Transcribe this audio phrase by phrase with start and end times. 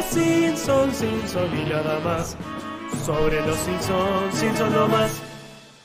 [0.00, 2.36] los Simpsons, Simpsons y nada más.
[3.04, 5.20] Sobre los Simpsons, Simpsons no más.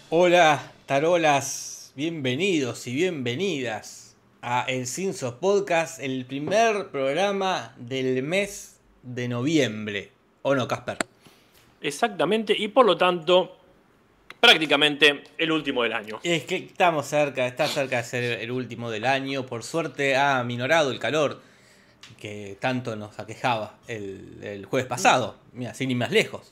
[0.09, 9.27] Hola, tarolas, bienvenidos y bienvenidas a El Simpsons Podcast, el primer programa del mes de
[9.27, 10.11] noviembre.
[10.43, 10.99] ¿O no, Casper?
[11.81, 13.57] Exactamente, y por lo tanto,
[14.39, 16.21] prácticamente el último del año.
[16.23, 19.45] Es que estamos cerca, está cerca de ser el último del año.
[19.45, 21.41] Por suerte ha minorado el calor
[22.17, 25.35] que tanto nos aquejaba el, el jueves pasado.
[25.53, 26.51] Mira, sin ir más lejos.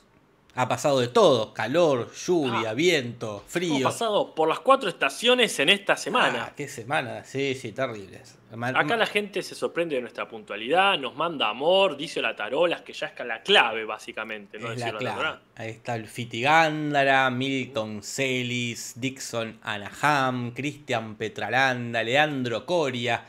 [0.56, 2.74] Ha pasado de todo: calor, lluvia, Ah.
[2.74, 3.82] viento, frío.
[3.82, 6.44] pasado por las cuatro estaciones en esta semana.
[6.48, 8.38] Ah, qué semana, sí, sí, terribles.
[8.52, 12.92] Acá la gente se sorprende de nuestra puntualidad, nos manda amor, dice la tarolas, que
[12.92, 14.60] ya es la clave, básicamente.
[14.60, 14.70] ¿no?
[14.70, 15.38] es la clave.
[15.56, 23.24] Ahí está el Fiti Gándara, Milton Celis, Dixon Anaham, Cristian Petralanda, Leandro Coria,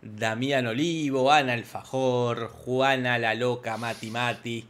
[0.00, 4.64] Damián Olivo, Ana Alfajor, Juana la Loca, Mati Mati,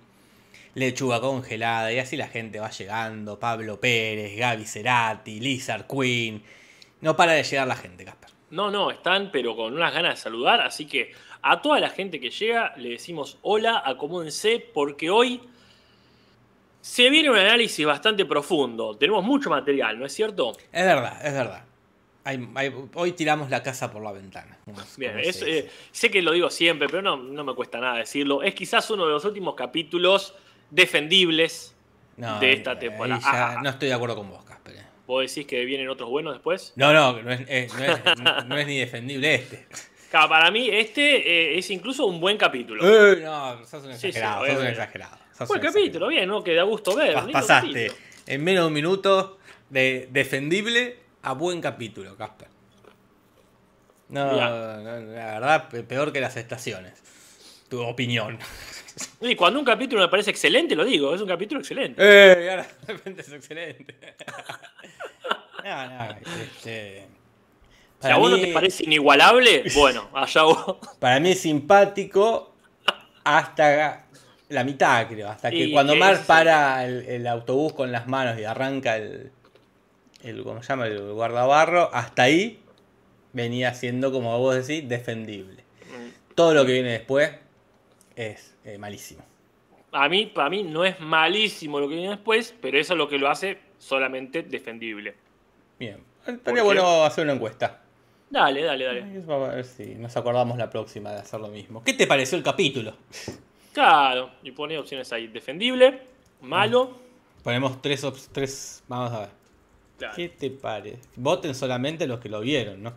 [0.75, 3.39] Lechuga Congelada, y así la gente va llegando.
[3.39, 6.43] Pablo Pérez, Gaby Cerati, Lizard Queen.
[7.01, 8.31] No para de llegar la gente, Casper.
[8.51, 10.61] No, no, están, pero con unas ganas de saludar.
[10.61, 11.13] Así que
[11.43, 15.43] a toda la gente que llega le decimos hola, acomódense, porque hoy
[16.81, 18.97] se viene un análisis bastante profundo.
[18.97, 20.53] Tenemos mucho material, ¿no es cierto?
[20.73, 21.68] Es verdad, es verdad.
[22.25, 24.59] Hay- hay- hoy tiramos la casa por la ventana.
[24.97, 28.43] Bien, es, eh, sé que lo digo siempre, pero no, no me cuesta nada decirlo.
[28.43, 30.35] Es quizás uno de los últimos capítulos
[30.71, 31.75] defendibles.
[32.17, 33.21] No, de esta ahí temporada.
[33.21, 33.61] ya Ah.
[33.63, 34.75] no estoy de acuerdo con vos, Casper.
[34.75, 34.83] eh.
[35.07, 36.73] ¿Vos decís que vienen otros buenos después?
[36.75, 39.67] No, no, no es, eh, no es- no es ni defendible este.
[40.11, 42.83] Claro, para mí este eh, es incluso un buen capítulo.
[42.83, 45.19] Eh, no, sos un Sí, sí, exagerado, sos un exagerado.
[45.37, 46.43] sos buen un capítulo, bien, ¿no?
[46.43, 47.13] Que da gusto ver.
[47.31, 47.95] pasaste capítulo.
[48.27, 49.39] en menos de un minuto
[49.69, 52.49] de defendible a buen capítulo, Casper.
[54.09, 56.95] No, no, la verdad, pe- peor que las estaciones.
[57.69, 58.39] Tu opinión.
[59.21, 62.03] Y cuando un capítulo me parece excelente, lo digo, es un capítulo excelente.
[62.05, 63.95] Eh, ahora de repente es excelente.
[65.65, 67.07] no, no, este.
[68.01, 70.79] si a vos no te parece inigualable, bueno, allá vos.
[70.99, 72.57] Para mí es simpático
[73.23, 74.05] hasta
[74.49, 75.29] la mitad, creo.
[75.29, 79.31] Hasta que Y cuando Mar para el, el autobús con las manos y arranca el,
[80.23, 80.43] el.
[80.45, 80.87] ¿Cómo se llama?
[80.87, 81.91] El guardabarro.
[81.93, 82.61] Hasta ahí
[83.33, 85.65] venía siendo, como vos decís, defendible.
[86.35, 87.33] Todo lo que viene después
[88.15, 89.25] es eh, malísimo.
[89.93, 93.09] A mí, para mí no es malísimo lo que viene después, pero eso es lo
[93.09, 95.15] que lo hace solamente defendible.
[95.79, 95.99] Bien.
[96.27, 97.81] Estaría bueno hacer una encuesta.
[98.31, 99.03] Dale, dale, dale.
[99.03, 101.83] A ver si nos acordamos la próxima de hacer lo mismo.
[101.83, 102.95] ¿Qué te pareció el capítulo?
[103.73, 105.29] Claro, y pone opciones ahí.
[105.29, 106.03] Defendible,
[106.43, 106.99] malo.
[107.43, 108.83] Ponemos tres, tres.
[108.89, 109.38] Vamos a ver.
[109.99, 110.15] Claro.
[110.17, 110.99] ¿Qué te parece?
[111.17, 112.95] Voten solamente los que lo vieron, ¿no?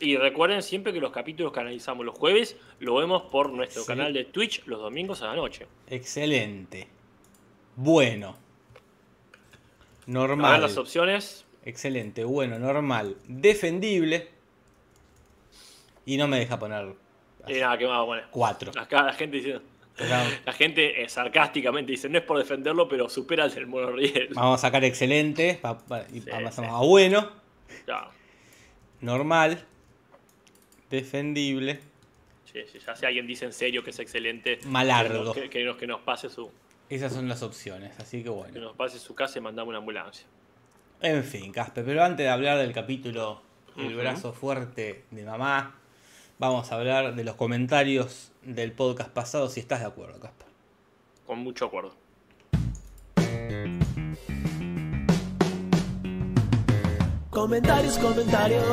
[0.00, 3.88] Y recuerden siempre que los capítulos que analizamos los jueves lo vemos por nuestro Sí.
[3.88, 5.66] canal de Twitch los domingos a la noche.
[5.88, 6.86] Excelente.
[7.76, 8.28] Bueno.
[8.30, 8.32] A
[10.06, 10.60] ver Normal.
[10.62, 11.44] las opciones.
[11.64, 13.16] Excelente, bueno, normal.
[13.26, 14.28] Defendible.
[16.06, 16.94] Y no me deja poner
[17.46, 18.06] Y nada, ¿qué más?
[18.06, 18.70] Bueno, cuatro.
[18.80, 19.60] acá la gente
[20.44, 24.28] La gente eh, sarcásticamente dice, no es por defenderlo, pero supera el del monorriel.
[24.34, 25.58] Vamos a sacar excelente.
[25.60, 26.76] pa- pa- y Sí, pasamos sí.
[26.84, 27.30] a bueno.
[27.86, 28.10] Ya,
[29.00, 29.64] Normal.
[30.90, 31.80] Defendible.
[32.44, 35.34] sí, ya si alguien dice en serio que es excelente, Malardo.
[35.34, 36.50] Que, que nos, que nos pase su,
[36.88, 38.60] Esas son las opciones, así que que bueno.
[38.60, 40.26] nos pase su casa y mandamos una ambulancia.
[41.02, 43.42] En fin, Casper, pero antes de hablar del capítulo
[43.76, 43.96] El Ujú.
[43.98, 45.74] brazo fuerte de mamá,
[46.38, 50.46] vamos a hablar de los comentarios del podcast pasado, si estás de acuerdo, Casper.
[51.26, 51.94] Con mucho acuerdo.
[57.30, 58.64] Comentarios, comentarios.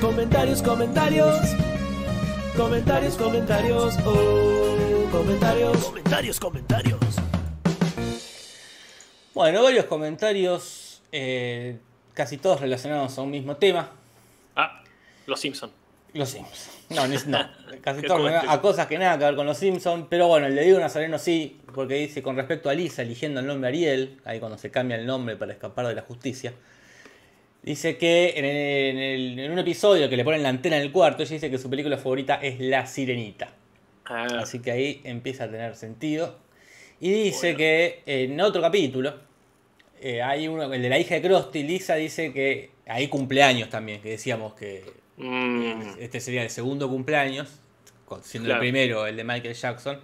[0.00, 1.36] Comentarios, comentarios.
[2.56, 3.96] Comentarios, comentarios.
[4.04, 5.84] Oh, comentarios.
[5.84, 7.00] Comentarios, comentarios.
[9.34, 11.78] Bueno, varios comentarios, eh,
[12.12, 13.90] casi todos relacionados a un mismo tema.
[14.54, 14.82] Ah,
[15.26, 15.79] Los Simpsons.
[16.14, 16.70] Los Simpsons.
[16.90, 17.38] No, no.
[17.82, 18.50] Casi todos comentario.
[18.50, 20.06] a cosas que nada que ver con los Simpsons.
[20.10, 23.46] Pero bueno, el de Diego Nazareno sí, porque dice con respecto a Lisa eligiendo el
[23.46, 26.52] nombre Ariel, ahí cuando se cambia el nombre para escapar de la justicia.
[27.62, 30.82] Dice que en, el- en el- en un episodio que le ponen la antena en
[30.82, 33.52] el cuarto, ella dice que su película favorita es La Sirenita.
[34.06, 36.38] Ah, Así que ahí empieza a tener sentido.
[37.00, 37.58] Y dice Bueno.
[37.58, 39.14] que en otro capítulo,
[40.00, 44.00] eh, hay uno, el de la hija de Krusty, Lisa dice que hay cumpleaños también,
[44.00, 44.82] que decíamos que
[45.20, 47.60] mm, este sería el segundo cumpleaños,
[48.22, 48.62] siendo Claro.
[48.62, 50.00] el primero el de Michael Jackson.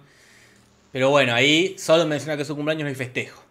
[0.91, 3.43] Pero bueno, ahí solo menciona que su cumpleaños no hay festejo.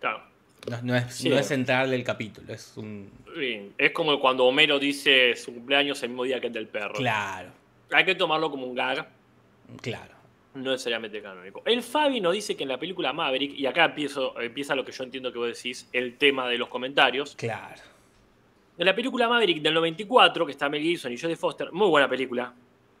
[0.00, 0.22] claro.
[0.70, 1.28] No, no es, Sí.
[1.28, 3.08] no es central del capítulo, es un...
[3.36, 6.94] Bien, Es como cuando Homero dice su cumpleaños el mismo día que el del perro.
[6.94, 7.50] Claro,
[7.92, 9.06] Hay que tomarlo como un gag.
[9.80, 10.14] claro.
[10.54, 11.62] no necesariamente canónico.
[11.66, 14.90] El Fabi nos dice que en la película Maverick, y acá empiezo, empieza lo que
[14.92, 17.36] yo entiendo que vos decís, el tema de los comentarios.
[17.36, 17.82] Claro.
[18.78, 22.08] En la película Maverick del 94, que está Mel Gibson y Jodie Foster, muy buena
[22.08, 22.52] película,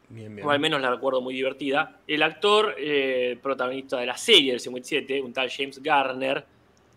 [0.08, 0.46] Bien, bien.
[0.46, 2.00] o al menos la recuerdo muy divertida.
[2.06, 6.44] El actor eh, protagonista de la serie del 57, un tal James Garner,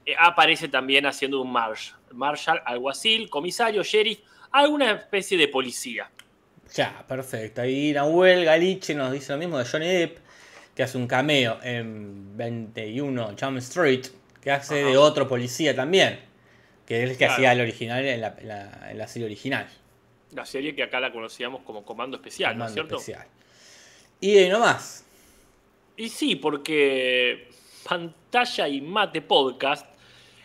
[0.06, 4.20] eh, aparece también haciendo un marsh, marshal, alguacil, comisario, sheriff,
[4.52, 6.10] alguna especie de policía.
[6.74, 7.62] Ya, perfecto.
[7.62, 10.18] Ahí Nahuel Galiche nos dice lo mismo de Johnny Depp,
[10.76, 14.06] que hace un cameo en 21 Jump Street,
[14.42, 14.90] que hace Ajá.
[14.92, 16.20] de otro policía también,
[16.90, 17.34] que es el que Claro.
[17.36, 19.70] hacía el original en la, en la- en la serie original.
[20.34, 23.12] La serie que acá la conocíamos como Comando Especial, ¿no es Comando cierto?
[23.14, 23.28] especial.
[24.20, 25.06] Y de ahí nomás.
[25.96, 27.48] Y sí, porque
[27.88, 29.86] Pantalla y Mate Podcast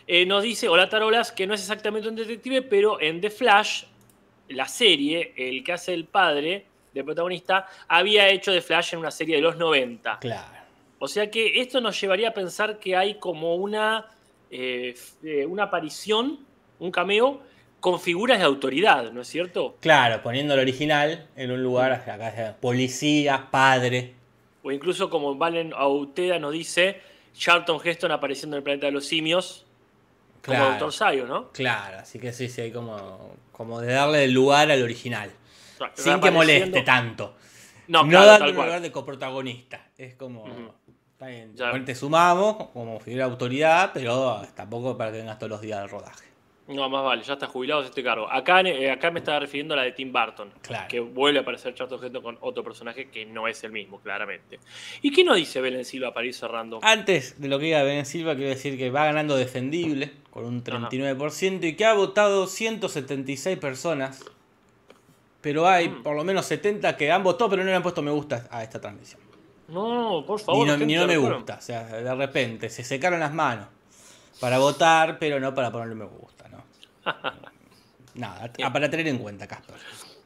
[0.07, 3.83] eh, nos dice, hola Tarolas, que no es exactamente un detective, pero en The Flash,
[4.49, 9.11] la serie, el que hace el padre del protagonista, había hecho The Flash en una
[9.11, 10.19] serie de los 90.
[10.19, 10.57] Claro.
[10.99, 14.05] O sea que esto nos llevaría a pensar que hay como una,
[14.51, 16.39] eh, eh, una aparición,
[16.79, 17.41] un cameo,
[17.79, 19.77] con figuras de autoridad, ¿no es cierto?
[19.79, 24.15] Claro, poniendo el original en un lugar, acá policía, padre.
[24.63, 26.99] O incluso como Valen Auteda nos dice,
[27.35, 29.65] Charlton Heston apareciendo en el planeta de los simios,
[30.43, 30.63] como.
[30.63, 31.51] Doctor Sayo, ¿no?
[31.51, 35.31] Claro, así que sí, sí, hay como, como de darle el lugar al original.
[35.93, 37.35] Sin que moleste tanto.
[37.87, 39.89] No, No, claro, darle el lugar de coprotagonista.
[39.97, 40.75] Es como.
[41.25, 41.53] Está bien.
[41.55, 45.79] Igual te sumamos como figura de autoridad, pero tampoco para que vengas todos los días
[45.81, 46.25] del rodaje.
[46.67, 48.27] No, más vale, ya está jubilado de este cargo.
[48.31, 50.87] Acá, eh, acá me estaba refiriendo a la de Tim Burton, Claro.
[50.89, 54.59] que vuelve a aparecer Charlton Heston con otro personaje que no es el mismo, claramente.
[55.03, 56.79] ¿Y qué nos dice Belén Silva para ir cerrando?
[56.81, 60.63] Antes de lo que diga Ben Silva, quiero decir que va ganando defendible con un
[60.63, 64.25] 39% y que ha votado 176 personas.
[65.41, 66.01] Pero hay Mm.
[66.01, 68.63] por lo menos 70 que han votado, pero no le han puesto me gusta a
[68.63, 69.21] esta transmisión.
[69.67, 70.67] No, por Ni favor.
[70.67, 71.55] no, gente, ni no me gusta.
[71.55, 73.67] O sea, de repente se secaron las manos
[74.39, 76.63] para votar, pero no para ponerle me gusta, ¿no?
[78.15, 78.71] Nada, Bien.
[78.71, 79.75] para tener en cuenta, Casper.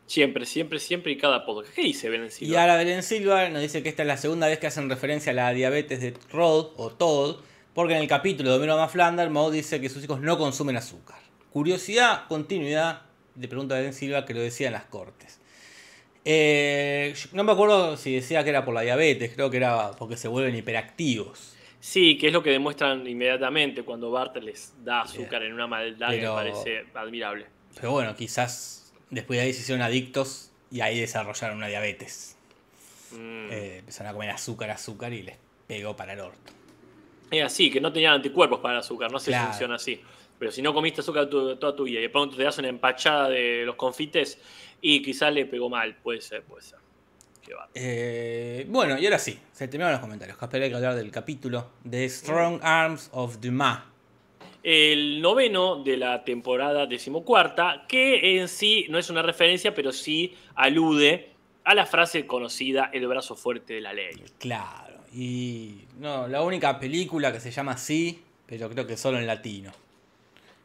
[0.05, 1.73] Siempre, siempre, siempre y cada podcast.
[1.73, 2.61] ¿Qué dice Belén Y Silva?
[2.61, 5.35] ahora Belén Silva nos dice que esta es la segunda vez que hacen referencia a
[5.35, 7.37] la diabetes de Rod o Todd,
[7.73, 11.17] porque en el capítulo de Homero Maflander, Moe dice que sus hijos no consumen azúcar.
[11.51, 13.03] Curiosidad, continuidad,
[13.35, 15.38] le pregunta a Belén Silva que lo decía en las cortes.
[16.25, 20.17] Eh, no me acuerdo si decía que era por la diabetes, creo que era porque
[20.17, 21.55] se vuelven hiperactivos.
[21.79, 26.09] Sí, que es lo que demuestran inmediatamente cuando Bart les da azúcar en una maldad
[26.11, 27.45] que Pero- me parece admirable.
[27.75, 32.35] Pero bueno, quizás después de ahí se hicieron adictos y ahí desarrollaron una diabetes.
[33.11, 33.51] Mm.
[33.51, 35.37] Eh, empezaron a comer azúcar, azúcar y les
[35.67, 36.51] pegó para el orto.
[37.31, 39.45] Es así, que no tenían anticuerpos para el azúcar, no sé Claro.
[39.45, 40.01] si funciona así.
[40.39, 42.69] Pero si no comiste azúcar tu- toda tu vida y de pronto te das una
[42.69, 44.39] empachada de los confites
[44.81, 46.79] y quizás le pegó mal, puede ser, puede ser.
[47.73, 50.37] Eh, bueno, y ahora sí, se terminaron los comentarios.
[50.37, 53.81] Casper, hay que hablar del capítulo de Strong Arms of Dumas.
[54.61, 60.35] El noveno de la temporada decimocuarta, que en sí no es una referencia, pero sí
[60.55, 61.31] alude
[61.63, 64.21] a la frase conocida, el brazo fuerte de la ley.
[64.37, 69.27] Claro, y no, la única película que se llama así, pero creo que solo en
[69.27, 69.71] latino.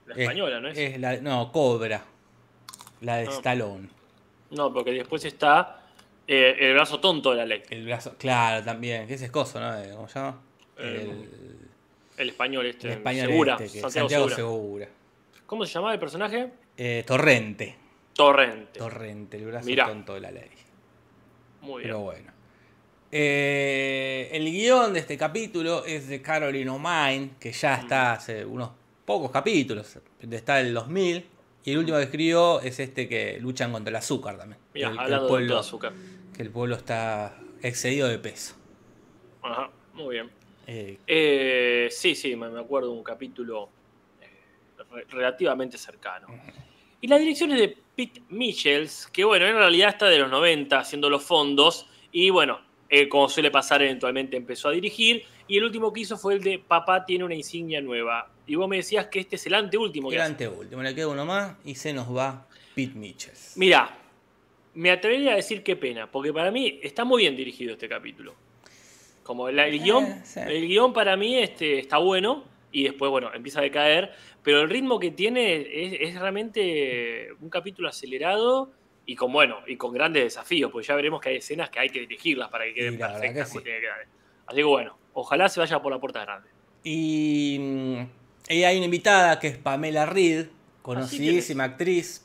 [0.06, 1.00] La española, ¿no es?
[1.00, 2.04] la, no, Cobra,
[3.00, 3.30] la de Ah.
[3.32, 3.88] Stallone.
[4.50, 5.80] No, porque después está
[6.26, 7.62] eh, el brazo tonto de la ley.
[7.70, 9.78] El brazo, claro, también, que ese es coso, ¿no?
[9.78, 10.40] Eh, ¿Cómo se llama?
[10.78, 11.68] Eh, el,
[12.16, 12.87] El español este.
[12.88, 14.37] el español Segura, este, Santiago, Santiago Segura.
[14.37, 14.88] Segura.
[15.46, 16.50] ¿Cómo se llamaba el personaje?
[16.76, 17.76] Eh, Torrente.
[18.14, 18.78] Torrente.
[18.78, 19.87] Torrente, el brazo Mirá.
[19.87, 20.50] tonto de la ley.
[21.62, 21.82] Muy bien.
[21.82, 22.32] Pero bueno.
[23.11, 28.70] Eh, el guion de este capítulo es de Caroline O'Mine, que ya está hace unos
[29.04, 29.99] pocos capítulos,
[30.30, 31.25] está del 2000.
[31.66, 34.61] Y el último que escribió es este que luchan contra el azúcar también.
[34.73, 35.92] Que, el- el de pueblo, todo azúcar.
[36.37, 38.54] que el pueblo está excedido de peso.
[39.42, 40.30] Ajá, muy bien.
[40.66, 43.68] Eh, Eh, sí, sí, me acuerdo de un capítulo
[44.20, 46.26] eh, re- relativamente cercano.
[47.00, 50.78] Y la dirección es de Pete Michels, que bueno, en realidad está de los 90
[50.80, 51.87] haciendo los fondos.
[52.12, 55.23] Y bueno, eh, como suele pasar, eventualmente empezó a dirigir.
[55.49, 58.30] Y el último que hizo fue el de Papá tiene una insignia nueva.
[58.46, 60.30] Y vos me decías que este es el anteúltimo que el hace.
[60.32, 63.56] anteúltimo, le queda uno más y se nos va Pete Mitchells.
[63.56, 63.96] Mirá,
[64.74, 68.34] me atrevería a decir qué pena, porque para mí está muy bien dirigido este capítulo.
[69.22, 70.40] Como la- el, guion, sí.
[70.40, 74.68] el guion para mí este, está bueno y después, bueno, empieza a decaer, pero el
[74.68, 78.70] ritmo que tiene es, es realmente un capítulo acelerado
[79.06, 81.88] y con, bueno, y con grandes desafíos, porque ya veremos que hay escenas que hay
[81.88, 83.50] que dirigirlas para que queden perfectas.
[83.52, 83.64] que sí.
[84.46, 86.48] Así que bueno, ojalá se vaya por la puerta grande.
[86.82, 87.58] Y
[88.48, 90.46] ella hay una invitada que es Pamela Reed,
[90.82, 92.24] conocidísima actriz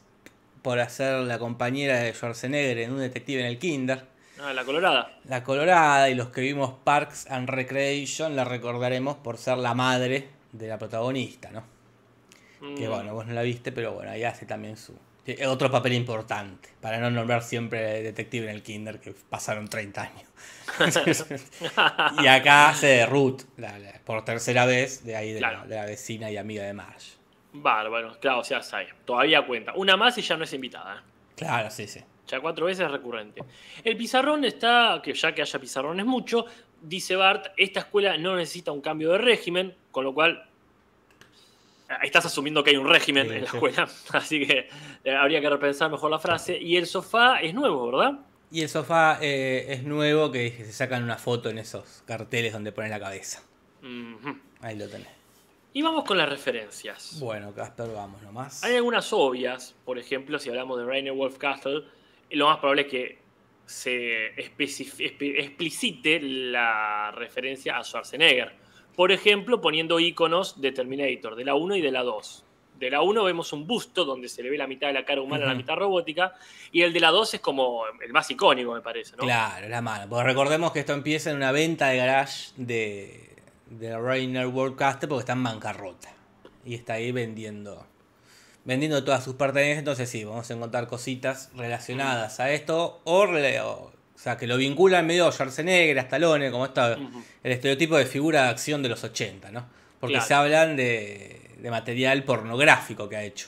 [0.61, 4.05] por hacer la compañera de Schwarzenegger en un detective en el Kinder.
[4.41, 5.17] Ah, la colorada.
[5.25, 10.29] La Colorada y los que vimos Parks and Recreation la recordaremos por ser la madre
[10.51, 11.63] de la protagonista, ¿no?
[12.75, 14.93] Que Mm, bueno, vos no la viste, pero bueno, ahí hace también su...
[15.47, 20.23] Otro papel importante, para no nombrar siempre detective en el kinder, que pasaron 30 años.
[22.23, 25.67] y acá hace de Ruth, la- la- por tercera vez, de ahí de, la, Claro.
[25.67, 27.11] de la vecina y amiga de Marge.
[27.53, 29.73] Bárbaro, claro, o sea, sabe, todavía cuenta.
[29.75, 30.97] Una más y ya no es invitada.
[30.97, 31.01] ¿eh?
[31.35, 31.99] Claro, sí, sí.
[32.27, 33.41] Ya cuatro veces es recurrente.
[33.83, 36.45] El pizarrón está, que ya que haya pizarrón es mucho,
[36.81, 40.47] dice Bart, esta escuela no necesita un cambio de régimen, con lo cual
[42.03, 43.57] estás asumiendo que hay un régimen Sí, en la sí.
[43.57, 44.69] escuela, así que
[45.03, 46.57] eh, habría que repensar mejor la frase.
[46.57, 48.19] Y el sofá es nuevo, ¿verdad?
[48.51, 52.71] Y el sofá eh, es nuevo, que se sacan una foto en esos carteles donde
[52.71, 53.43] ponen la cabeza.
[54.61, 55.07] Ahí lo tenés.
[55.71, 57.19] Y vamos con las referencias.
[57.19, 58.63] Bueno, Casper, vamos nomás.
[58.63, 61.83] Hay algunas obvias, por ejemplo, si hablamos de Rainer Wolf Castle,
[62.31, 63.19] lo más probable es que
[63.67, 68.51] se explicite la referencia a Schwarzenegger.
[68.99, 72.43] Por ejemplo, poniendo iconos de Terminator, de la 1 y de la 2.
[72.81, 75.21] De la 1 vemos un busto donde se le ve la mitad de la cara
[75.21, 76.33] humana, la mitad robótica,
[76.73, 79.23] y el de la 2 es como el más icónico, me parece, ¿no?
[79.23, 80.09] Claro, la mano.
[80.09, 83.37] Porque recordemos que esto empieza en una venta de garage de,
[83.69, 86.09] de Rainer Worldcaster porque está en bancarrota.
[86.65, 87.87] Y está ahí vendiendo.
[88.65, 89.79] Vendiendo todas sus pertenencias.
[89.79, 92.99] Entonces sí, vamos a encontrar cositas relacionadas a esto.
[93.05, 97.23] O, o, o sea, que lo vinculan medio a Schwarzenegger, a Stallone, como está Ujú.
[97.41, 99.65] el estereotipo de figura de acción de los 80, ¿no?
[99.97, 100.27] Porque Claro.
[100.27, 103.47] se hablan de, de material pornográfico que ha hecho.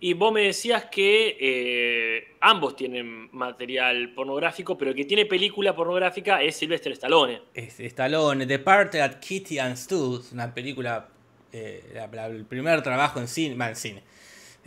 [0.00, 5.74] Y vos me decías que eh, ambos tienen material pornográfico, pero el que tiene película
[5.76, 7.42] pornográfica es Sylvester Stallone.
[7.54, 11.08] Es Stallone, The Party at Kitty and Stu, una película,
[11.52, 14.02] eh, la- la- el primer trabajo en cine, en cine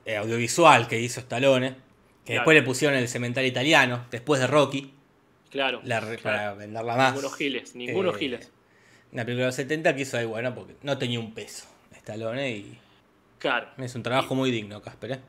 [0.06, 1.76] eh, audiovisual que hizo Stallone,
[2.30, 2.42] que Claro.
[2.42, 4.94] después le pusieron el cementerio italiano, después de Rocky,
[5.50, 5.82] Claro.
[5.84, 6.38] la re- claro.
[6.38, 7.14] para venderla más.
[7.14, 8.52] Ninguno giles, ninguno Eh, giles.
[9.12, 12.52] Una película de los 70 que hizo ahí, bueno, porque no tenía un peso Stallone
[12.52, 12.78] y
[13.40, 13.70] Claro.
[13.80, 15.12] es un trabajo muy digno, Casper.
[15.14, 15.20] ¿eh?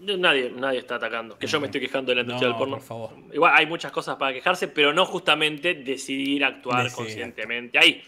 [0.00, 1.38] Nadie, nadie está atacando.
[1.38, 2.76] Que yo me estoy quejando de la industria No, del porno.
[2.76, 3.10] por favor.
[3.32, 8.02] Igual hay muchas cosas para quejarse, pero no justamente decidir actuar conscientemente ahí.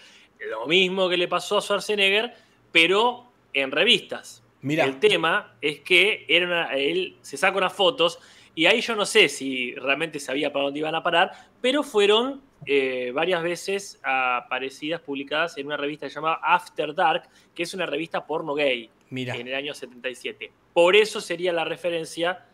[0.50, 2.35] Lo mismo que le pasó a Schwarzenegger,
[2.70, 4.42] pero en revistas.
[4.60, 4.84] Mira.
[4.84, 8.18] El tema es que era una- él se saca unas fotos
[8.54, 12.42] y ahí yo no sé si realmente sabía para dónde iban a parar, pero fueron
[12.66, 17.72] eh, varias veces aparecidas, publicadas en una revista que se llama After Dark, que es
[17.72, 20.50] una revista porno gay Mira, en el año 77.
[20.72, 22.46] Por eso sería la referencia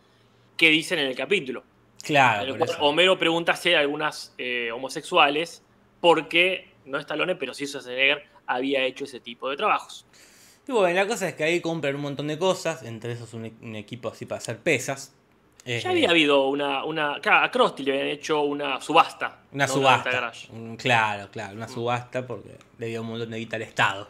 [0.55, 1.63] que dicen en el capítulo.
[2.03, 2.69] claro, En el.
[2.81, 5.63] Homero pregunta si hay algunas eh, homosexuales,
[5.99, 10.05] porque no es Talone, pero sí Schwarzenegger había hecho ese tipo de trabajos.
[10.67, 13.51] Y bueno, la cosa es que ahí compran un montón de cosas, entre esos un,
[13.61, 15.13] un equipo así para hacer pesas.
[15.63, 17.19] Eh, Ya había habido una, una.
[17.21, 19.39] Claro, a Krusty le habían hecho una subasta.
[19.51, 19.73] Una ¿no?
[19.73, 20.31] subasta.
[20.77, 24.07] claro, claro, una subasta porque le dio un montón de guita al Estado.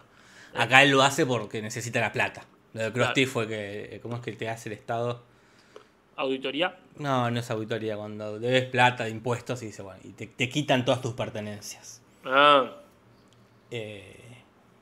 [0.53, 2.45] Acá él lo hace porque necesita la plata.
[2.73, 3.31] Lo de Krusty Claro.
[3.31, 5.23] fue que, ¿cómo es que te hace el Estado?
[6.17, 6.77] Auditoría.
[6.97, 10.47] No, no es auditoría, cuando debes plata de impuestos y dice, bueno, y te, te
[10.47, 12.01] quitan todas tus pertenencias.
[12.25, 12.69] Ah,
[13.71, 14.21] Eh,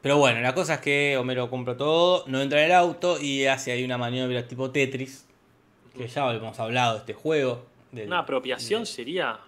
[0.03, 3.45] pero bueno, la cosa es que Homero compra todo, no entra en el auto y
[3.47, 5.25] hace ahí una maniobra tipo Tetris,
[5.97, 7.65] que ya hemos hablado de este juego.
[7.91, 9.39] del- una apropiación sería.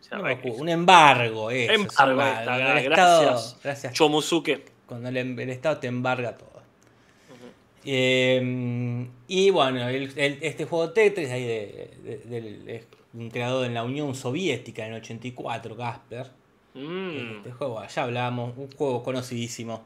[0.00, 1.72] o sea, No un embargo, eso.
[1.72, 2.78] es Embargo, ahí embargo.
[2.78, 3.56] está, gracias.
[3.62, 3.92] Gracias.
[3.94, 4.64] Chomusuke.
[4.86, 6.56] Cuando el, el Estado te embarga todo.
[7.84, 13.74] Eh, y bueno, el- el- este juego Tetris ahí de, de- es un creado en
[13.74, 16.30] la Unión Soviética en el 84, Casper.
[16.76, 19.84] Mm, Este juego, ya hablamos, un juego conocidísimo.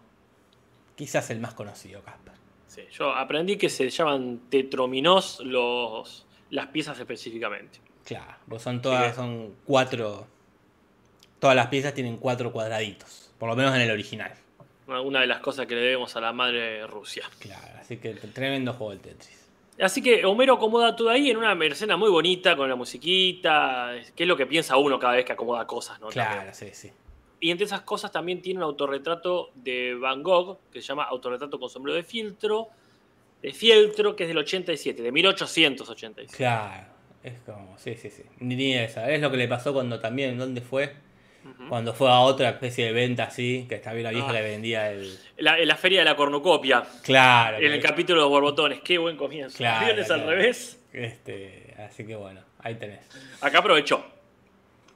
[0.97, 2.35] Quizás el más conocido, Casper.
[2.67, 7.79] sí, yo aprendí que se llaman tetrominos los, las piezas específicamente.
[8.05, 9.17] Claro, pues son todas, Sí.
[9.17, 10.27] son cuatro.
[11.39, 13.31] Todas las piezas tienen cuatro cuadraditos.
[13.39, 14.33] Por lo menos en el original.
[14.87, 17.23] Una de las cosas que le debemos a la madre Rusia.
[17.39, 19.40] Claro, así que tremendo juego el Tetris.
[19.81, 24.25] Así que Homero acomoda todo ahí en una escena muy bonita, con la musiquita, que
[24.25, 26.09] es lo que piensa uno cada vez que acomoda cosas, ¿no?
[26.09, 26.91] Claro, sí, sí.
[27.41, 31.59] Y entre esas cosas también tiene un autorretrato de Van Gogh, que se llama Autorretrato
[31.59, 32.69] con sombrero de fieltro,
[33.41, 36.37] de fieltro, que es del 87, de 1887.
[36.37, 36.87] Claro,
[37.23, 38.23] es como, sí, sí, sí.
[38.41, 39.11] Ni ni esa.
[39.11, 40.95] Es lo que le pasó cuando también, ¿dónde fue?
[41.69, 44.33] Cuando fue a otra especie de venta así, que estaba bien la vieja Ah.
[44.33, 45.05] le vendía el.
[45.37, 47.59] En la, la feria de la cornucopia, Claro.
[47.59, 48.81] en el capítulo de los borbotones.
[48.81, 49.57] Qué buen comienzo.
[49.59, 50.81] Claro, Aviones al revés.
[50.93, 53.01] Este, así que bueno, ahí tenés.
[53.41, 54.05] Acá aprovechó.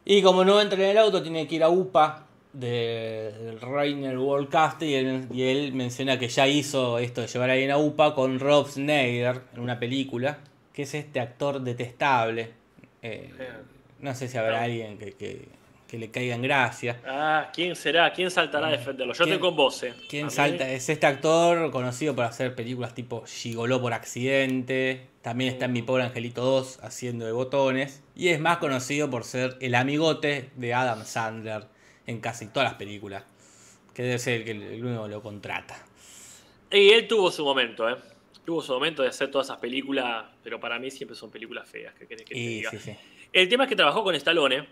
[0.05, 4.19] Y como no entra en el auto, tiene que ir a UPA de- del Rainer
[4.19, 7.79] Worldcast y él, y él menciona que ya hizo esto de llevar a alguien a
[7.79, 10.39] UPA con Rob Schneider en una película,
[10.73, 12.51] que es este actor detestable.
[13.03, 13.49] Eh, Eh.
[14.01, 15.49] No sé si habrá alguien que, que-
[15.95, 17.01] que le caiga en gracia.
[17.07, 18.13] Ah, ¿quién será?
[18.13, 19.13] ¿Quién saltará a defenderlo?
[19.15, 19.95] Yo ¿Quién- estoy con vos, eh.
[20.09, 20.69] ¿Quién salta?
[20.69, 25.07] Es este actor conocido por hacer películas tipo Gigoló por accidente.
[25.23, 28.03] También está en Mi Pobre Angelito 2 haciendo de botones.
[28.17, 31.67] Y es más conocido por ser el amigote de Adam Sandler
[32.07, 33.23] en casi todas las películas.
[33.95, 35.77] Que debe ser el que el único lo contrata.
[36.73, 37.95] Y él tuvo su momento, ¿eh?
[38.45, 41.95] Tuvo su momento de hacer todas esas películas, pero para mí siempre son películas feas,
[41.95, 42.71] ¿qué querés que te Y diga?
[42.73, 42.97] sí, sí.
[43.33, 44.69] El tema es que trabajó con Stallone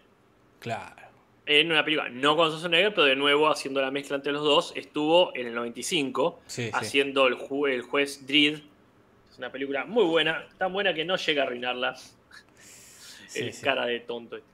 [0.59, 1.12] Claro.
[1.47, 4.73] En una película, no con Schwarzenegger, pero de nuevo haciendo la mezcla entre los dos,
[4.77, 6.71] estuvo en el 95 Sí, sí.
[6.73, 8.61] haciendo el, ju- el juez Dredd.
[9.31, 11.97] Es una película muy buena, tan buena que no llega a arruinarla.
[13.29, 13.63] Sí, el sí.
[13.63, 14.39] cara de tonto.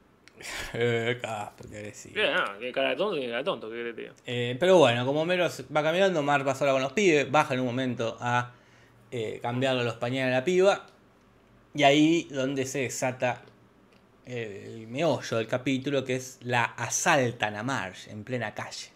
[0.73, 2.15] Eh, Casper, agresivo.
[2.21, 4.13] Eh, no, cara de tonto, qué cara de tonto, ¿qué querés que?
[4.27, 7.55] Eh, pero bueno, como Homero se va caminando, Mar va sola con los pibes, baja
[7.55, 8.53] en un momento a
[9.11, 10.87] eh, cambiarle los pañales a la piba.
[11.75, 13.43] Y ahí donde se desata
[14.29, 18.91] el meollo del capítulo, que es la asaltan a Marge en plena calle.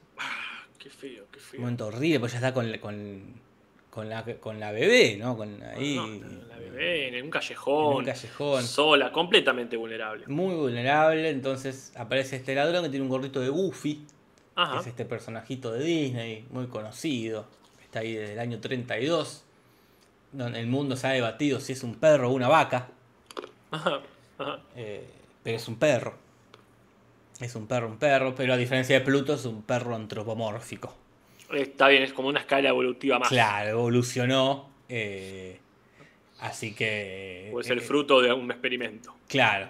[0.78, 1.60] Qué feo, qué Un feo.
[1.60, 3.34] momento horrible, pues ya está con, con,
[3.88, 5.36] con, la, con la bebé, ¿no?
[5.36, 5.96] Con ahí.
[5.96, 8.62] No, la bebé en un en callejón, un callejón.
[8.64, 10.26] sola, completamente vulnerable.
[10.26, 14.04] Muy vulnerable, entonces aparece este ladrón que tiene un gorrito de Goofy,
[14.54, 17.46] que es este personajito de Disney, muy conocido,
[17.82, 19.44] está ahí desde el año 32,
[20.32, 22.88] donde el mundo se ha debatido si es un perro o una vaca,
[23.70, 24.00] Ajá.
[24.38, 24.60] Ajá.
[24.76, 25.06] eh,
[25.42, 26.14] pero es un perro.
[27.40, 30.94] Es un perro, un perro, pero a diferencia de Pluto es un perro antropomórfico.
[31.52, 33.28] Está bien, es como una escala evolutiva más.
[33.28, 35.58] Claro, evolucionó, eh,
[36.40, 37.50] así que...
[37.52, 39.14] O es el fruto de un experimento.
[39.28, 39.68] Claro.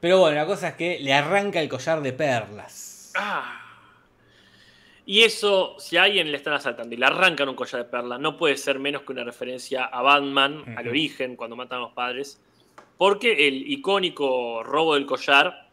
[0.00, 3.12] Pero bueno, la cosa es que le arranca el collar de perlas.
[3.16, 3.60] Ah.
[5.06, 8.18] Y eso, si a alguien le están asaltando y le arrancan un collar de perla,
[8.18, 11.92] no puede ser menos que una referencia a Batman, al origen, cuando matan a los
[11.92, 12.40] padres.
[12.96, 15.68] Porque el icónico robo del collar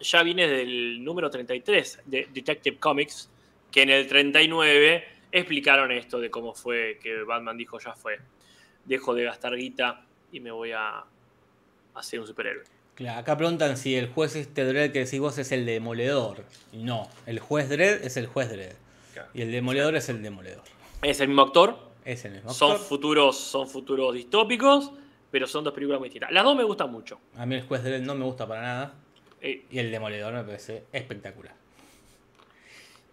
[0.00, 3.30] ya viene del número 33 de Detective Comics,
[3.70, 8.18] que en el 39 explicaron esto de cómo fue que Batman dijo ya fue.
[8.84, 11.04] Dejo de gastar guita y me voy a
[11.94, 12.64] hacer un superhéroe.
[12.94, 16.44] Claro, acá preguntan si el juez este Dredd que decís vos es el demoledor.
[16.72, 18.74] No, el juez Dredd es el juez Dredd.
[19.34, 20.62] Y el demoledor es el demoledor.
[21.02, 22.86] Es el mismo actor, Es el mismo son actor.
[22.86, 24.92] futuros, son futuros distópicos,
[25.30, 26.30] pero son dos películas muy distintas.
[26.32, 27.20] Las dos me gustan mucho.
[27.36, 28.94] A mí el juez Dredd no me gusta para nada.
[29.40, 31.54] Eh, Y el demoledor me parece espectacular.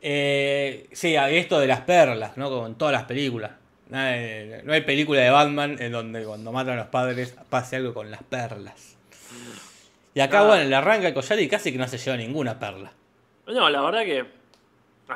[0.01, 2.49] Eh, sí, esto de las perlas, ¿no?
[2.49, 3.51] Como en todas las películas.
[3.89, 7.93] De- No hay película de Batman en donde cuando matan a los padres pase algo
[7.93, 8.95] con las perlas.
[10.13, 10.47] Y acá, Ah.
[10.47, 12.91] bueno, le arranca el collar y casi que no se lleva ninguna perla.
[13.47, 14.25] no, la verdad que,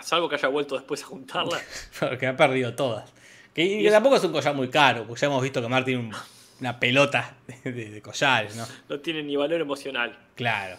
[0.02, 1.60] salvo que haya vuelto después a juntarla,
[2.00, 3.12] Porque ha perdido todas.
[3.54, 5.84] Que, y Y tampoco es un collar muy caro, porque ya hemos visto que Mar
[5.84, 6.14] tiene un-
[6.60, 8.66] una pelota de, collares, ¿no?
[8.90, 10.18] no tiene ni valor emocional.
[10.36, 10.78] Claro.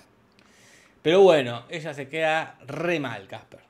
[1.02, 3.60] Pero bueno, ella se queda re mal, Casper.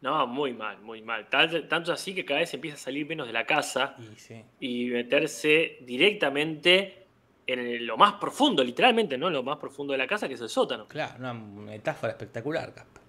[0.00, 1.28] No, muy mal, muy mal.
[1.28, 4.44] Tanto así que cada vez empieza a salir menos de la casa Y sí.
[4.60, 7.06] y meterse directamente
[7.46, 9.30] en lo más profundo, literalmente, ¿no?
[9.30, 10.86] Lo más profundo de la casa, que es el sótano.
[10.88, 13.02] Claro, una metáfora espectacular, Casper.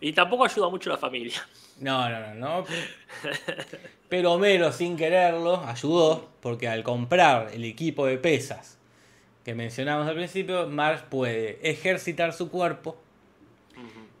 [0.00, 1.46] Y tampoco ayuda mucho la familia.
[1.80, 2.64] No, no, no, no.
[4.08, 8.78] Pero Homero, sin quererlo, ayudó, porque al comprar el equipo de pesas
[9.44, 12.96] que mencionamos al principio, Marge puede ejercitar su cuerpo,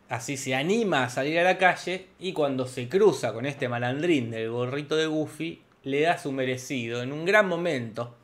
[0.08, 4.30] así se anima a salir a la calle, y cuando se cruza con este malandrín
[4.30, 8.14] del gorrito de Goofy, le da su merecido en un gran momento,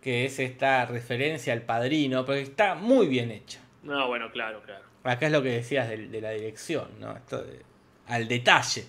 [0.00, 3.60] que es esta referencia al padrino, porque está muy bien hecha.
[3.82, 4.91] No, bueno, claro, claro.
[5.04, 7.16] Acá es lo que decías de, de la dirección, ¿no?
[7.16, 7.62] Esto de-
[8.08, 8.86] al detalle.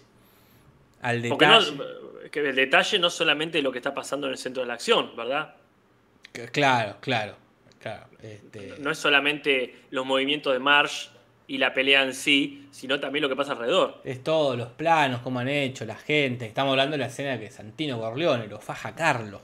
[1.01, 1.77] Al no, detalle.
[2.31, 5.15] que el detalle no solamente lo que está pasando en el centro de la acción,
[5.15, 5.55] ¿verdad?
[6.51, 7.35] Claro, claro.
[7.79, 11.09] claro este, No es solamente los movimientos de Marsh
[11.47, 14.01] y la pelea en sí, sino también lo que pasa alrededor.
[14.03, 16.45] Es todos los planos, cómo han hecho, la gente.
[16.45, 19.41] Estamos hablando de la escena que Santino Corleone lo faja a Carlo.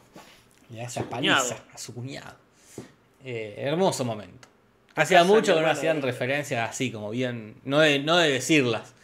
[0.72, 2.36] Le da esa paliza a su cuñado.
[3.24, 4.48] Eh, hermoso momento.
[5.02, 7.56] Hacía mucho que no hacían referencias así, como bien.
[7.64, 8.96] No de, no de decirlas.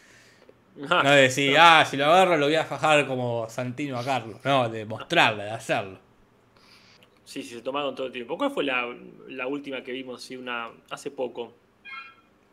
[0.90, 4.04] Ah, No de decir, ah, si lo agarro lo voy a fajar como Santino a
[4.04, 4.40] Carlos.
[4.44, 6.00] No, de mostrarla, de hacerlo.
[7.24, 8.38] Sí, sí, se tomaron todo el tiempo.
[8.38, 8.86] ¿Cuál fue la,
[9.30, 10.22] la última que vimos?
[10.22, 11.54] Sí, una, hace poco.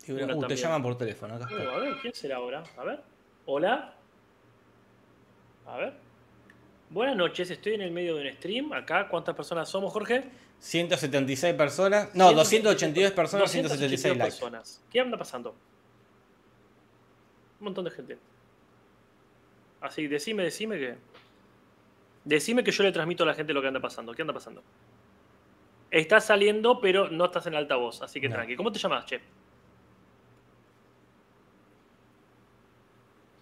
[0.09, 1.48] Una uh, te llaman por teléfono acá.
[1.50, 1.74] Uh, está.
[1.74, 2.62] a ver, ¿quién será ahora?
[2.76, 3.00] A ver.
[3.46, 3.94] Hola.
[5.66, 5.92] A ver.
[6.90, 8.72] Buenas noches, estoy en el medio de un stream.
[8.72, 10.24] Acá, ¿cuántas personas somos, Jorge?
[10.62, 12.14] 176 personas.
[12.14, 14.31] No, 182 282 personas, 282 176 likes.
[14.37, 14.81] personas.
[14.90, 15.51] ¿Qué anda pasando?
[17.59, 18.18] Un montón de gente.
[19.81, 20.96] Así, decime, decime que.
[22.25, 24.14] Decime que yo le transmito a la gente lo que anda pasando.
[24.14, 24.62] ¿Qué anda pasando?
[25.90, 28.37] Estás saliendo, pero no estás en altavoz, así que No.
[28.37, 28.55] tranqui.
[28.55, 29.20] ¿Cómo te llamas, che?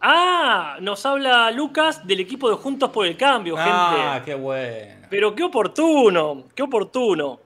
[0.00, 4.24] Ah, nos habla Lucas del equipo de Juntos por el Cambio, Ah, gente.
[4.26, 5.06] qué bueno.
[5.10, 7.40] Pero qué oportuno, qué oportuno.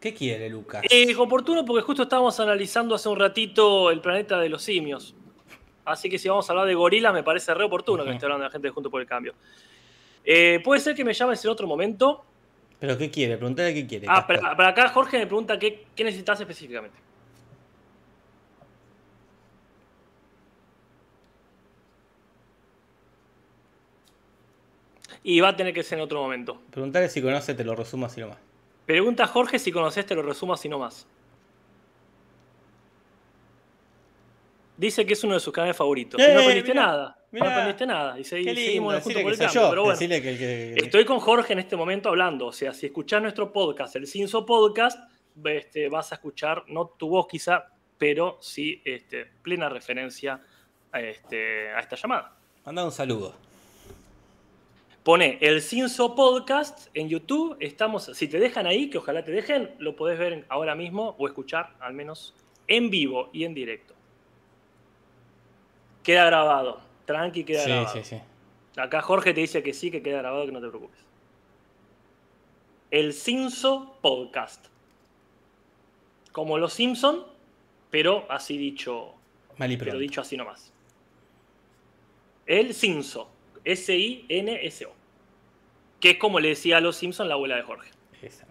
[0.00, 0.82] ¿Qué quiere Lucas?
[0.88, 5.14] Eh, oportuno porque justo estábamos analizando hace un ratito el planeta de los simios.
[5.84, 8.44] Así que si vamos a hablar de gorilas, me parece re oportuno que esté hablando
[8.44, 9.34] la gente de Juntos por el Cambio.
[10.24, 12.24] Eh, Puede ser que me llames en otro momento.
[12.78, 13.36] ¿Pero qué quiere?
[13.36, 14.06] Preguntale qué quiere.
[14.08, 16.96] Ah, para, para acá Jorge me pregunta qué, qué necesitas específicamente.
[25.22, 26.60] Y va a tener que ser en otro momento.
[26.70, 28.38] Preguntale si conoce, te lo resumo así nomás.
[28.86, 31.06] Pregunta a Jorge si conoces, te lo resumo así nomás.
[34.76, 36.18] Dice que es uno de sus canales favoritos.
[36.18, 37.18] Y Eh, no aprendiste mirá, nada.
[37.30, 37.44] mirá.
[37.44, 38.18] no aprendiste nada.
[38.18, 39.60] Y, segui- seguimos juntos por el cambio.
[39.60, 39.68] yo.
[39.70, 42.46] Pero bueno, Decirle que, que- que- estoy con Jorge en este momento hablando.
[42.46, 44.98] O sea, si escuchás nuestro podcast, el Cinso Podcast,
[45.44, 47.66] este, vas a escuchar, no tu voz quizá,
[47.98, 50.40] pero sí este, plena referencia
[50.92, 52.36] a, este, a esta llamada.
[52.64, 53.34] Manda un saludo.
[55.04, 57.56] Pone el Cinso Podcast en YouTube.
[57.60, 61.26] Estamos, si te dejan ahí, que ojalá te dejen, lo podés ver ahora mismo o
[61.26, 62.34] escuchar al menos
[62.68, 63.94] en vivo y en directo.
[66.02, 66.80] Queda grabado.
[67.06, 67.94] Tranqui, queda Sí, grabado.
[67.94, 68.20] sí, sí.
[68.76, 71.00] Acá Jorge te dice que sí, que queda grabado, que no te preocupes.
[72.90, 74.66] El Cinso Podcast.
[76.32, 77.24] Como los Simpson,
[77.90, 79.14] pero así dicho,
[79.56, 80.72] Mal y pero dicho así nomás.
[82.46, 83.30] El Cinso.
[83.64, 84.92] S-I-N-S-O.
[86.00, 87.90] Que es como le decía a los Simpson la abuela de Jorge.
[88.22, 88.46] Esa.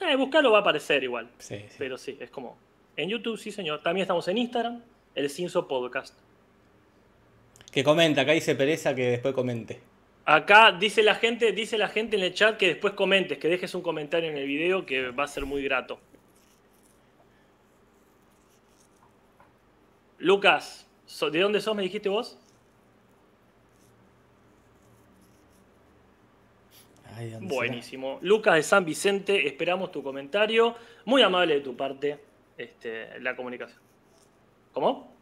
[0.00, 1.30] Eh, buscarlo va a aparecer igual.
[1.38, 1.76] Sí, sí.
[1.78, 2.56] Pero sí, es como.
[2.96, 3.82] En YouTube, sí, señor.
[3.82, 4.82] También estamos en Instagram,
[5.14, 6.18] el Cinso Podcast.
[7.70, 9.80] Que comenta, acá dice Pereza que después comente.
[10.24, 13.74] Acá dice la gente, dice la gente en el chat que después comentes, que dejes
[13.74, 15.98] un comentario en el video que va a ser muy grato.
[20.22, 20.86] Lucas,
[21.32, 21.74] ¿de dónde sos?
[21.74, 22.38] Me dijiste vos.
[27.16, 27.58] Ay, ¿dónde será?
[27.58, 28.18] Buenísimo.
[28.22, 30.76] Lucas de San Vicente, esperamos tu comentario.
[31.06, 32.20] Muy amable de tu parte,
[32.56, 33.80] este, la comunicación.
[34.72, 35.12] ¿Cómo?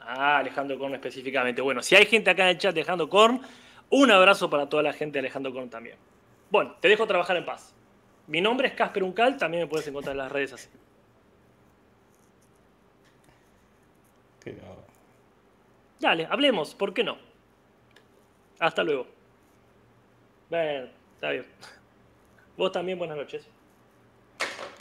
[0.00, 1.60] Ah, Alejandro Korn específicamente.
[1.60, 3.42] Bueno, si hay gente acá en el chat de Alejandro Korn,
[3.90, 5.96] un abrazo para toda la gente de Alejandro Korn también.
[6.50, 7.74] Bueno, te dejo trabajar en paz.
[8.26, 10.70] Mi nombre es Casper Uncal, también me puedes encontrar en las redes así.
[14.54, 14.80] Que.
[16.00, 17.18] Dale, hablemos, ¿por qué no?
[18.58, 19.06] Hasta luego.
[20.48, 21.46] Bueno, está bien.
[22.56, 23.46] Vos también, buenas noches.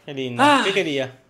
[0.06, 0.42] Qué lindo.
[0.44, 0.62] Ah.
[0.66, 1.22] ¿Qué quería?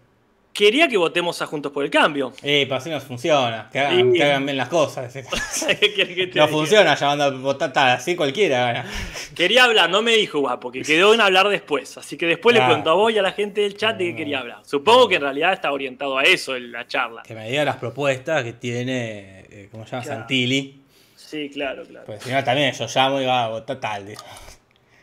[0.59, 2.33] Quería que votemos a Juntos por el Cambio.
[2.43, 3.69] Eh, para así no funciona.
[3.71, 5.09] Que hagan, Y- que hagan bien las cosas.
[5.79, 8.85] ¿Qué querés que No funciona llamando a votar tal, así cualquiera gana.
[9.33, 11.97] Quería hablar, no me dijo guapo, que quedó en hablar después.
[11.97, 14.15] Así que después le cuento a vos y a la gente del chat de que
[14.17, 14.57] quería hablar.
[14.65, 17.23] Supongo que en realidad está orientado a eso en la charla.
[17.23, 20.03] Que me diga las propuestas que tiene, eh, ¿cómo se llama?
[20.03, 20.19] Claro.
[20.19, 20.81] Santilli.
[21.15, 22.05] Sí, claro, claro.
[22.05, 24.09] Pues si no, también yo llamo y va a votar tal.
[24.09, 24.17] Es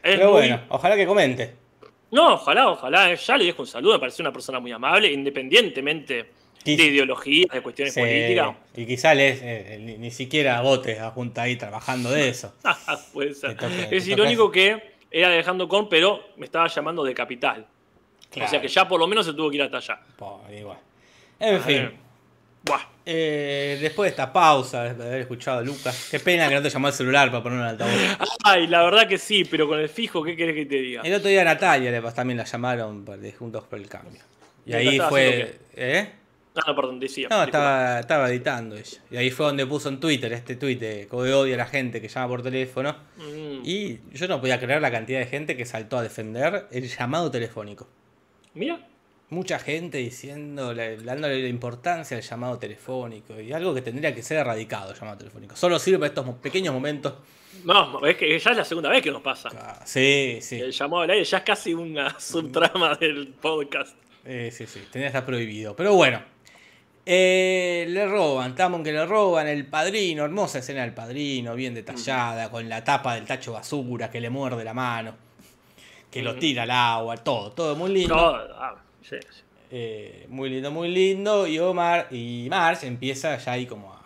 [0.02, 1.54] Pero muy- bueno, ojalá que comente.
[2.10, 3.14] No, ojalá, ojalá.
[3.14, 6.30] Ya le dejo un saludo, me parece una persona muy amable, independientemente
[6.64, 8.56] de ideologías, de cuestiones Sí, políticas.
[8.76, 12.52] y quizá les, eh, ni, ni siquiera votes a junta ahí trabajando de eso.
[13.12, 13.56] Puede ser.
[13.90, 17.66] Es irónico que era Alejandro Con, pero me estaba llamando de capital.
[18.40, 20.00] O sea que ya por lo menos se tuvo que ir hasta allá.
[20.16, 20.78] Po, igual.
[21.38, 21.90] En A fin.
[22.64, 22.80] Buah.
[23.08, 26.70] Eh, después de esta pausa, de haber escuchado a Lucas, qué pena que no te
[26.70, 27.94] llamó el celular para poner un altavoz.
[28.44, 31.02] Ay, la verdad que sí, pero con el fijo, ¿qué querés que te diga?
[31.02, 34.20] El otro día a Natalia le también la llamaron de Juntos por el Cambio.
[34.64, 35.56] Y ¿Y ahí fue.
[35.76, 36.10] ¿Eh?
[36.56, 37.28] No, no, perdón, decía.
[37.30, 38.98] No, estaba, estaba editando ella.
[39.10, 42.00] Y ahí fue donde puso en Twitter este tweet de que odia a la gente
[42.00, 42.96] que llama por teléfono.
[43.18, 43.60] Mm.
[43.62, 47.30] Y yo no podía creer la cantidad de gente que saltó a defender el llamado
[47.30, 47.86] telefónico.
[48.54, 48.80] Mira,
[49.28, 54.38] Mucha gente diciendo, dándole la importancia al llamado telefónico y algo que tendría que ser
[54.38, 55.56] erradicado el llamado telefónico.
[55.56, 57.14] Solo sirve para estos pequeños momentos.
[57.64, 59.48] no, es que ya es la segunda vez que nos pasa.
[59.56, 60.60] Ah, Sí, sí.
[60.60, 63.96] El llamado al aire ya es casi una subtrama del podcast.
[64.24, 65.74] Eh, sí, sí, tenía que estar prohibido.
[65.74, 66.22] Pero bueno,
[67.04, 72.48] eh, le roban, Tamon que le roban, el padrino, hermosa escena del padrino, bien detallada,
[72.50, 75.14] con la tapa del tacho basura que le muerde la mano,
[76.10, 76.38] que lo Mm.
[76.38, 78.14] tira al agua, todo, todo muy lindo.
[78.14, 79.42] No, ah, sí, sí.
[79.70, 81.46] Eh, muy lindo, muy lindo.
[81.46, 84.02] Y Omar y Marge empieza ya ahí como a,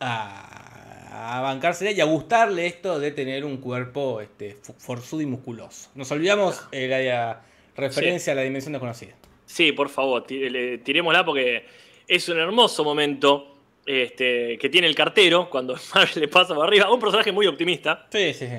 [0.00, 5.90] a, a bancársela y a gustarle esto de tener un cuerpo este, forzudo y musculoso.
[5.94, 7.42] Nos olvidamos eh, la
[7.76, 9.14] referencia a la dimensión desconocida.
[9.46, 11.64] Sí, por favor, tirémosla porque
[12.06, 16.92] es un hermoso momento este, que tiene el cartero cuando Marge le pasa por arriba.
[16.92, 18.06] Un personaje muy optimista.
[18.12, 18.58] Sí, sí, sí.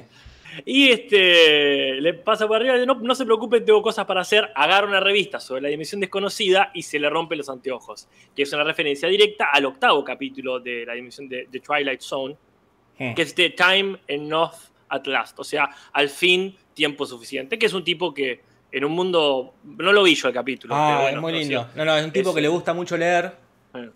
[0.66, 4.22] Y este, le pasa por arriba y dice, no, no se preocupe, tengo cosas para
[4.22, 4.50] hacer.
[4.56, 8.08] Agarra una revista sobre la dimensión desconocida y se le rompen los anteojos.
[8.36, 12.36] Que es una referencia directa al octavo capítulo de la dimensión de, de Twilight Zone,
[13.00, 13.14] Hmm.
[13.16, 14.54] que es de Time Enough
[14.90, 15.40] at Last.
[15.40, 17.58] O sea, al fin, tiempo suficiente.
[17.58, 19.54] Que es un tipo que en un mundo...
[19.64, 20.76] No lo vi yo el capítulo.
[20.76, 21.68] Ah, pero bueno, es muy lindo.
[21.76, 23.34] No, no, es un tipo Es- que le gusta mucho leer
[23.74, 23.90] Eh,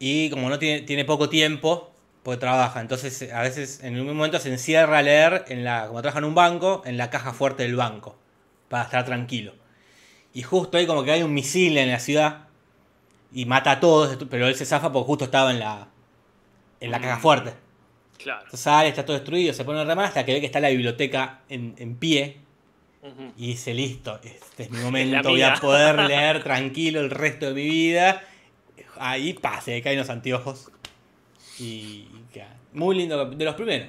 [0.00, 1.89] y como no tiene, tiene poco tiempo,
[2.22, 2.80] pues trabaja.
[2.80, 6.24] Entonces, a veces en un momento se encierra a leer, en la, como trabaja en
[6.26, 8.16] un banco, en la caja fuerte del banco,
[8.68, 9.54] para estar tranquilo.
[10.34, 12.46] Y justo ahí como que hay un misil en la ciudad
[13.32, 15.88] y mata a todos, pero él se zafa porque justo estaba en la,
[16.80, 17.20] en la caja Mm.
[17.22, 17.54] fuerte.
[18.18, 18.40] Claro.
[18.40, 21.40] Entonces sale, está todo destruido, se pone remar hasta que ve que está la biblioteca
[21.48, 22.36] en, en pie
[23.38, 25.60] y dice, listo, este es mi momento, voy a mía".
[25.60, 28.22] poder leer tranquilo el resto de mi vida.
[28.98, 30.70] Ahí pasa, se le caen los anteojos.
[31.60, 32.56] Y, y queda.
[32.72, 33.88] Muy lindo, de los primeros.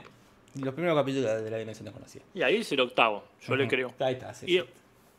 [0.54, 2.24] De los primeros capítulos de la Dimensión Desconocida.
[2.34, 3.94] Y ahí es el octavo, yo le creo.
[4.00, 4.62] Ahí está, sí,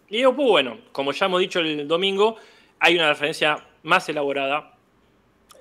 [0.08, 2.36] Y, bueno, como ya hemos dicho el domingo,
[2.78, 4.72] hay una referencia más elaborada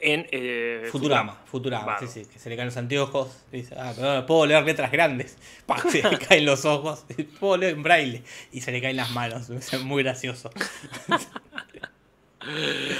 [0.01, 3.43] en eh, Futurama, Futurama, sí, sí, que se le caen los anteojos.
[3.51, 5.37] y dice, ah, pero no, puedo leer letras grandes.
[5.89, 7.05] Se le caen los ojos.
[7.39, 8.23] Puedo leer en braille.
[8.51, 9.49] Y se le caen las manos.
[9.51, 10.49] Es muy gracioso.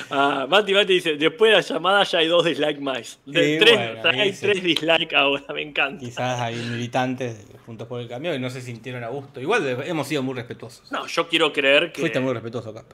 [0.10, 3.20] Ah, Mati Mati dice, después de la llamada ya hay dos dislike más.
[3.26, 6.00] De Sí, tres, bueno, hay tres dislike ahora, me encanta.
[6.00, 9.40] Quizás hay militantes juntos por el cambio y no se sintieron a gusto.
[9.42, 10.92] Igual hemos sido muy respetuosos.
[10.92, 12.02] No, yo quiero creer que...
[12.02, 12.86] Fuiste muy respetuoso, Cap.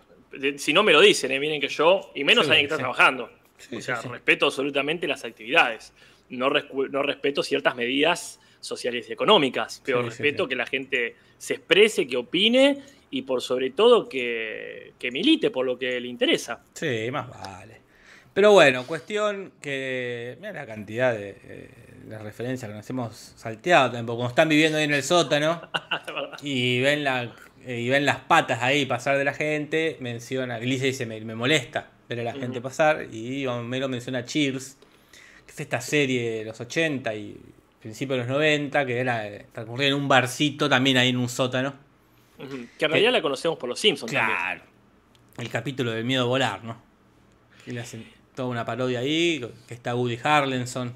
[0.58, 2.78] Si no me lo dicen, eh, miren que yo, y menos Sí, alguien que está
[2.78, 2.82] sí.
[2.82, 3.30] trabajando.
[3.76, 5.94] O sea, respeto absolutamente las actividades.
[6.30, 12.06] No, no respeto ciertas medidas sociales y económicas, pero respeto que la gente se exprese,
[12.08, 12.78] que opine
[13.10, 16.62] y por sobre todo que, que milite por lo que le interesa.
[16.74, 17.78] Sí, más vale.
[18.34, 20.38] Pero bueno, cuestión que.
[20.40, 21.70] Mira la cantidad de, eh,
[22.06, 25.62] de referencias que nos hemos salteado porque como están viviendo ahí en el sótano
[26.44, 27.34] y ven, la,
[27.66, 30.60] eh, y ven las patas ahí pasar de la gente, menciona.
[30.60, 33.08] Galicia dice: me, me molesta ver a la gente pasar.
[33.12, 34.78] Y Homero menciona Cheers,
[35.46, 37.38] que es esta serie de los 80 y
[37.82, 41.30] principios de los 90, que era eh, transcurría en un barcito también ahí en un
[41.30, 41.87] sótano.
[42.78, 44.38] Que en realidad la conocemos por los Simpsons también.
[44.38, 44.62] Claro.
[45.38, 46.82] El capítulo del miedo a volar, ¿no?
[47.66, 50.94] Y le hacen toda una parodia ahí, que está Woody Harlenson.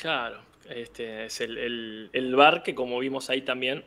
[0.00, 3.84] Claro, este es el, el- el bar que como vimos ahí también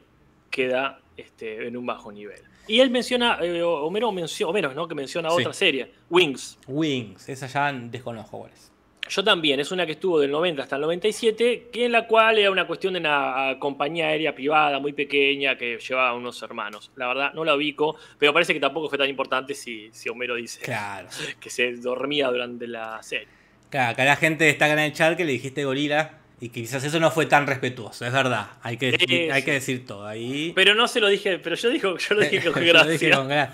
[0.51, 2.41] queda este, en un bajo nivel.
[2.67, 4.87] Y él menciona, eh, Homero menciona, Homero, ¿no?
[4.87, 5.37] Que menciona Sí.
[5.39, 6.59] otra serie, Wings.
[6.67, 8.71] Wings, esa ya desconozco cuál es.
[9.09, 12.37] Yo también, es una que estuvo del 90 hasta el 97, que en la cual
[12.37, 16.41] era una cuestión de una ah, compañía aérea privada muy pequeña que llevaba a unos
[16.41, 16.91] hermanos.
[16.95, 20.35] La verdad, no la ubico, pero parece que tampoco fue tan importante si, si Homero
[20.35, 21.07] dice Claro.
[21.39, 23.27] que se dormía durante la serie.
[23.69, 26.99] Claro, acá la gente destaca en el chat que le dijiste gorila y quizás eso
[26.99, 28.47] no fue tan respetuoso, es verdad.
[28.61, 30.51] Hay que, hay que decir todo ahí.
[30.55, 33.07] Pero no se lo dije, pero yo, digo, yo lo dije con Yo lo dije
[33.09, 33.17] gracia.
[33.17, 33.51] con gra-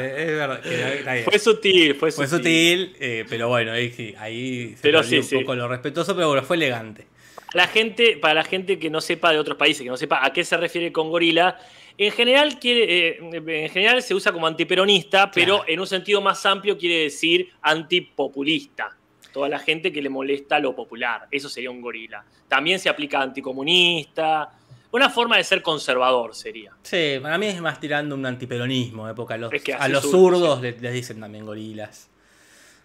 [0.00, 0.62] Eh, es verdad.
[0.62, 1.22] que.
[1.24, 2.86] Fue sutil, fue Fue sutil.
[2.92, 5.38] sutil, eh, pero bueno, ahí, sí, ahí se Pero sí, un sí.
[5.38, 7.06] poco lo respetuoso, pero bueno, fue elegante.
[7.54, 10.32] La gente, para la gente que no sepa de otros países, que no sepa a
[10.32, 11.58] qué se refiere con gorila,
[11.98, 15.68] en general, quiere, eh, en general se usa como antiperonista, pero Claro.
[15.68, 18.96] en un sentido más amplio quiere decir antipopulista.
[19.32, 22.24] Toda la gente que le molesta lo popular, eso sería un gorila.
[22.48, 24.50] También se aplica a anticomunista,
[24.92, 26.72] una forma de ser conservador sería.
[26.82, 29.78] Sí, para mí es más tirando un antiperonismo, eh, porque a los, Es que a
[29.78, 32.10] así los surge, zurdos les, les dicen también gorilas.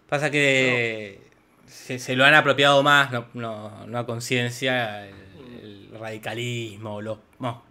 [0.08, 1.20] Pasa que
[1.66, 5.16] se, se lo han apropiado más, no, no- no a conciencia, el,
[5.62, 7.18] el radicalismo, los,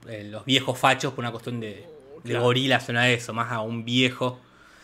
[0.08, 1.68] eh, los viejos fachos por una cuestión de,
[2.22, 2.42] de Claro.
[2.44, 4.38] gorila suena a eso, más a un viejo.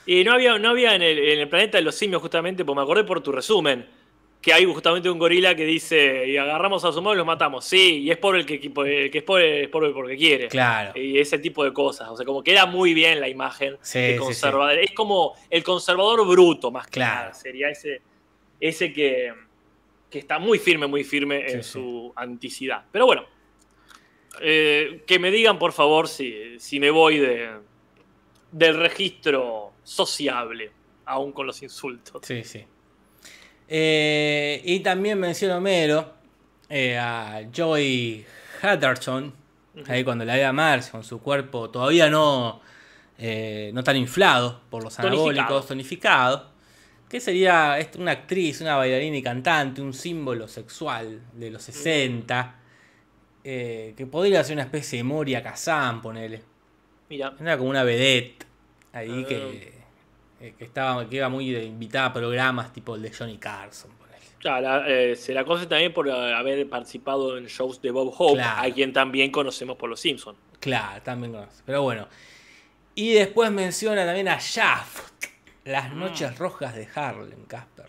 [0.06, 2.74] Y no había, no había en, el, en el planeta de los simios, justamente, pues
[2.76, 3.86] me acordé por tu resumen,
[4.40, 7.64] que hay justamente un gorila que dice, y agarramos a los humanos y los matamos.
[7.64, 10.48] Sí, y es por el que, el que es pobre, es pobre porque quiere.
[10.48, 10.98] Claro.
[10.98, 12.08] Y ese tipo de cosas.
[12.08, 14.78] O sea, como queda muy bien la imagen Sí, de sí, conservador.
[14.80, 17.20] Es como el conservador bruto, más Claro.
[17.20, 17.34] nada.
[17.34, 18.02] Sería ese,
[18.58, 19.32] ese que,
[20.10, 22.84] que está muy firme, muy firme en su anticidad.
[22.90, 23.24] Pero bueno,
[24.40, 27.50] eh, que me digan, por favor, si, si me voy de,
[28.50, 30.70] del registro sociable,
[31.06, 32.22] aún con los insultos.
[32.24, 32.64] Sí, sí.
[33.68, 36.12] Eh, y también menciono Homero
[36.68, 38.24] eh, a Joy
[38.60, 39.32] Hatterson,
[39.88, 42.60] ahí cuando la ve a Marge con su cuerpo todavía no,
[43.18, 45.30] eh, no tan inflado por los Tonificado.
[45.30, 46.50] anabólicos, tonificado,
[47.08, 52.56] que sería est- una actriz, una bailarina y cantante, un símbolo sexual de los 60,
[53.44, 56.42] eh, que podría ser una especie de Moria Kazan, ponele.
[57.08, 58.46] Mira, Era como una vedette
[58.92, 59.28] ahí Ah.
[59.28, 59.72] que,
[60.40, 63.90] eh, que estaba que iba muy de invitada a programas tipo el de Johnny Carson.
[64.44, 68.34] la- eh, se la conoce también por eh, haber participado en shows de Bob Hope,
[68.40, 68.68] Claro.
[68.68, 70.36] a quien también conocemos por Los Simpsons.
[70.58, 71.62] Claro, también conoce.
[71.64, 72.08] Pero bueno.
[72.96, 75.12] Y después menciona también a Shaft.
[75.64, 77.86] Las noches rojas de Harlem, Casper.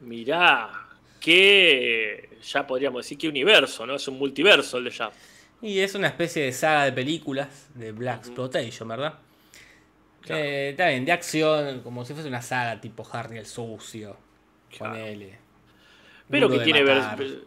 [0.00, 0.70] Mirá,
[1.20, 3.94] que ya podríamos decir que universo, ¿no?
[3.96, 5.16] Es un multiverso el de Shaft.
[5.60, 9.18] Y es una especie de saga de películas de Black Exploitation, ¿verdad?
[10.22, 10.42] Claro.
[10.42, 14.16] Eh, está bien, de acción, como si fuese una saga tipo Harry el Sucio.
[14.70, 14.94] Claro.
[14.94, 15.38] Ponele.
[16.30, 17.18] Pero Duro que tiene matar.
[17.18, 17.44] ver-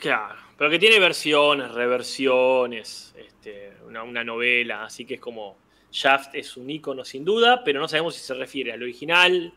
[0.00, 5.56] claro, pero que tiene versiones, reversiones, este, una, una novela, así que es como
[5.90, 9.52] Shaft es un icono sin duda, pero no sabemos si se refiere al original,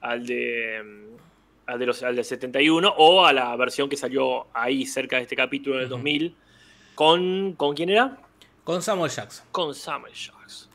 [0.00, 4.48] al de mm, al de los al del 71 o a la versión que salió
[4.54, 5.96] ahí cerca de este capítulo del Ujú.
[5.96, 6.34] 2000
[6.94, 8.16] con con quién era?
[8.64, 9.46] Con Samuel Jackson.
[9.52, 10.69] Con Samuel Jackson.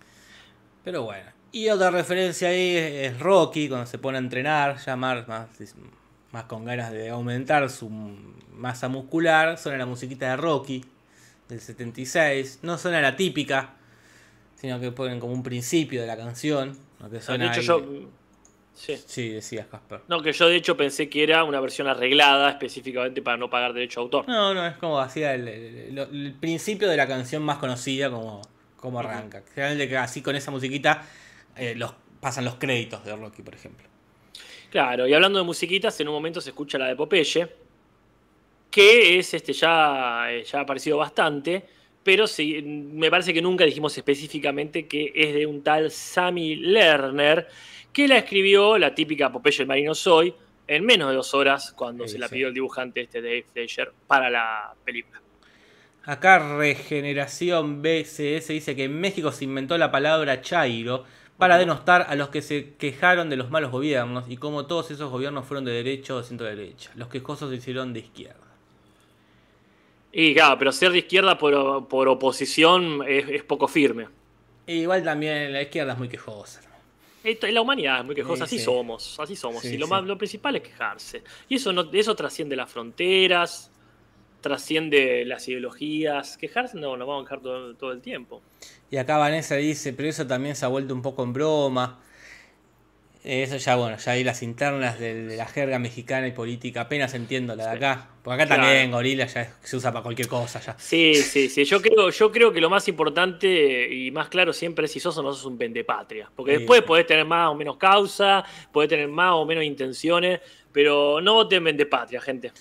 [0.85, 1.29] Pero bueno.
[1.51, 5.47] Y otra referencia ahí es Rocky, cuando se pone a entrenar, ya más, más,
[6.31, 7.89] más con ganas de aumentar su
[8.53, 9.57] masa muscular.
[9.57, 10.85] Suena la musiquita de Rocky
[11.49, 12.59] del 76.
[12.61, 13.73] No suena la típica,
[14.55, 16.77] sino que ponen como un principio de la canción.
[16.99, 18.09] Lo que Ah, suena de hecho ahí- yo
[18.73, 18.97] sí.
[19.05, 20.01] Sí, decías Casper.
[20.09, 23.71] No, que yo de hecho pensé que era una versión arreglada específicamente para no pagar
[23.73, 24.27] derecho a autor.
[24.27, 28.09] No, no, es como hacía el, el- el- el principio de la canción más conocida,
[28.11, 28.41] como,
[28.85, 29.43] como arranca.
[29.53, 31.03] Generalmente que así con esa musiquita
[31.57, 33.87] eh, los, pasan los créditos de Rocky, por ejemplo.
[34.71, 37.47] Claro, y hablando de musiquitas, en un momento se escucha la de Popeye,
[38.69, 41.65] que es este ya, eh, ya ha aparecido bastante,
[42.03, 47.47] pero sí, me parece que nunca dijimos específicamente que es de un tal Sammy Lerner,
[47.93, 50.33] que la escribió la típica Popeye el Marino Soy
[50.67, 52.33] en menos de dos horas cuando Sí, se la sí.
[52.35, 55.21] pidió el dibujante este Dave Fleischer para la película.
[56.05, 61.03] Acá Regeneración BCS dice que en México se inventó la palabra chairo
[61.37, 65.11] para denostar a los que se quejaron de los malos gobiernos y como todos esos
[65.11, 66.91] gobiernos fueron de derecha o de centro derecha.
[66.95, 68.39] Los quejosos se hicieron de izquierda.
[70.11, 74.07] Y claro, pero ser de izquierda por, por oposición es, es poco firme.
[74.67, 76.61] E igual también la izquierda es muy quejosa.
[77.23, 78.65] Esto, la humanidad es muy quejosa, Sí, así sí.
[78.65, 79.65] somos, así somos.
[79.65, 79.89] Sí, y lo, sí.
[79.89, 81.23] más, lo principal es quejarse.
[81.49, 83.71] Y eso, no, eso trasciende las fronteras,
[84.49, 86.37] trasciende las ideologías.
[86.37, 88.43] Quejarse no, nos vamos a quejar todo, todo el tiempo.
[88.91, 91.99] Y acá Vanessa dice, pero eso también se ha vuelto un poco en broma.
[93.23, 96.81] Eh, Eso ya, bueno, ya hay las internas de, de la jerga mexicana y política,
[96.81, 98.09] apenas entiendo la de acá.
[98.23, 98.61] Porque acá Claro.
[98.69, 100.75] también gorila ya se usa para cualquier cosa ya.
[100.77, 101.65] Sí, sí, sí.
[101.65, 105.17] Yo creo, yo creo que lo más importante y más claro siempre es si sos
[105.17, 106.29] o no sos un pendepatria.
[106.35, 106.57] Porque Sí.
[106.59, 110.39] después podés tener más o menos causa, podés tener más o menos intenciones,
[110.71, 112.51] pero no voten pendepatria, gente.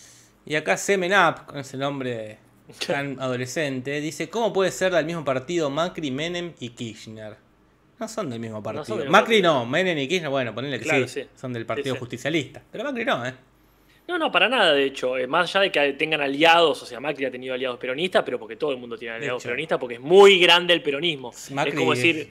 [0.46, 2.38] Y acá Semen Up, con ese nombre
[2.86, 7.36] tan adolescente, dice, ¿cómo puede ser del mismo partido Macri, Menem y Kirchner?
[7.98, 8.84] No son del mismo partido.
[8.84, 9.54] son del mismo Macri partido.
[9.54, 11.28] no, Menem y Kirchner, bueno, ponele que Claro, sí, sí.
[11.36, 12.00] son del Partido Sí.
[12.00, 12.62] Justicialista.
[12.70, 13.34] Pero Macri no, ¿eh?
[14.06, 15.16] No, no, para nada, de hecho.
[15.16, 18.38] Eh, Más allá de que tengan aliados, o sea, Macri ha tenido aliados peronistas, pero
[18.38, 21.32] porque todo el mundo tiene aliados peronistas, porque es muy grande el peronismo.
[21.52, 22.30] Macri es como decir,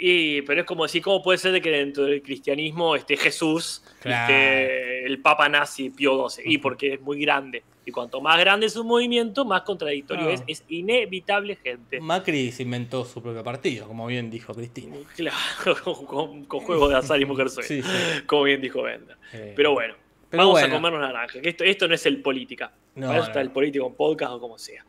[0.00, 3.82] y, pero es como decir, ¿cómo puede ser de que dentro del cristianismo esté Jesús,
[3.98, 4.32] y Claro.
[4.34, 6.44] esté el Papa nazi Pío XII?
[6.52, 7.62] Y porque es muy grande.
[7.86, 10.30] Y cuanto más grande es un movimiento, más contradictorio No.
[10.30, 10.42] es.
[10.46, 12.00] Es inevitable, gente.
[12.00, 14.96] Macri se inventó su propio partido, como bien dijo Cristina.
[15.16, 15.36] Claro,
[16.06, 17.64] con, con juego de azar y mujer soy.
[17.64, 17.88] Sí, sí.
[18.26, 19.16] Como bien dijo Bender.
[19.32, 19.94] Eh, Pero bueno,
[20.28, 20.74] Pero vamos bueno.
[20.74, 21.40] a comernos naranja.
[21.40, 22.72] Que esto, esto no es el política.
[22.94, 24.84] No, Para eso no, está el político en podcast o como sea.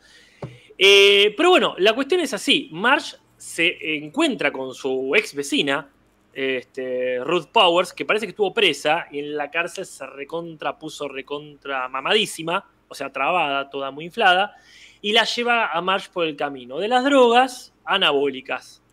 [0.78, 2.70] Eh, pero bueno, la cuestión es así.
[2.72, 5.90] Marge se encuentra con su ex vecina,
[6.32, 11.08] este, Ruth Powers, que parece que estuvo presa y en la cárcel se recontra puso
[11.08, 14.56] recontra mamadísima, o sea, trabada, toda muy inflada,
[15.02, 18.84] y la lleva a Marge por el camino de las drogas anabólicas.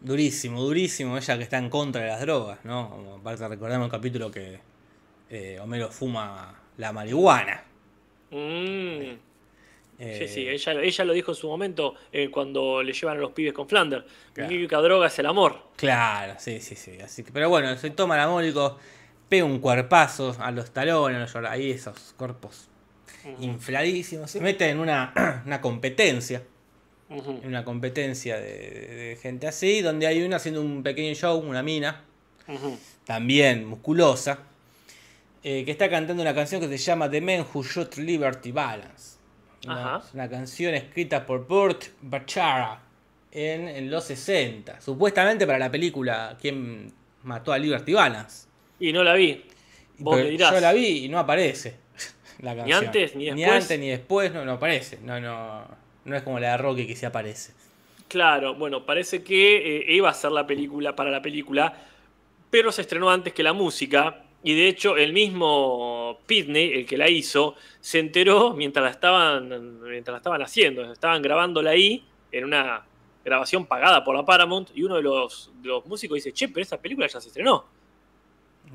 [0.00, 1.16] Durísimo, durísimo.
[1.16, 3.18] Ella que está en contra de las drogas, ¿no?
[3.20, 4.58] Aparte recordamos el capítulo que
[5.30, 7.62] eh, Homero fuma la marihuana.
[8.32, 9.27] Mm.
[9.98, 13.20] Eh, Sí, sí, ella, ella lo dijo en su momento eh, cuando le llevan a
[13.20, 14.04] los pibes con Flanders.
[14.32, 14.50] Claro.
[14.50, 15.60] Mi única droga es el amor.
[15.76, 16.98] Claro, sí, sí, sí.
[17.00, 18.78] Así que, pero bueno, se toma el amólico,
[19.28, 22.68] pega un cuerpazo a los talones, ahí esos cuerpos
[23.40, 24.30] infladísimos.
[24.30, 26.42] Se mete en una, una competencia,
[27.10, 32.04] en una competencia de, gente así, donde hay una haciendo un pequeño show, una mina,
[33.04, 34.40] también musculosa,
[35.42, 39.17] eh, que está cantando una canción que se llama The Man Who Shot Liberty Balance.
[39.66, 40.02] Ajá.
[40.14, 42.78] una canción escrita por Burt Bacharach
[43.32, 44.80] en, en los 60.
[44.80, 46.92] Supuestamente para la película ¿Quién
[47.24, 48.46] mató a Liberty Balance?
[48.80, 49.44] Y no la vi.
[49.98, 50.52] Vos Pero me dirás.
[50.52, 51.74] Yo la vi y no aparece
[52.40, 52.84] la canción.
[52.86, 53.62] antes ni Ni después.
[53.62, 54.98] antes ni después no, no aparece.
[55.02, 55.64] No, no,
[56.04, 57.52] no es como la de Rocky que sí aparece.
[58.06, 61.74] Claro, bueno, parece que eh, iba a ser la película para la película,
[62.50, 64.22] pero se estrenó antes que la música.
[64.42, 69.80] Y de hecho, el mismo Pitney, el que la hizo, se enteró mientras la estaban,
[69.82, 70.92] mientras la estaban haciendo.
[70.92, 72.84] Estaban grabándola ahí en una
[73.24, 74.70] grabación pagada por la Paramount.
[74.74, 77.66] Y uno de los, de los músicos dice: Che, pero esa película ya se estrenó.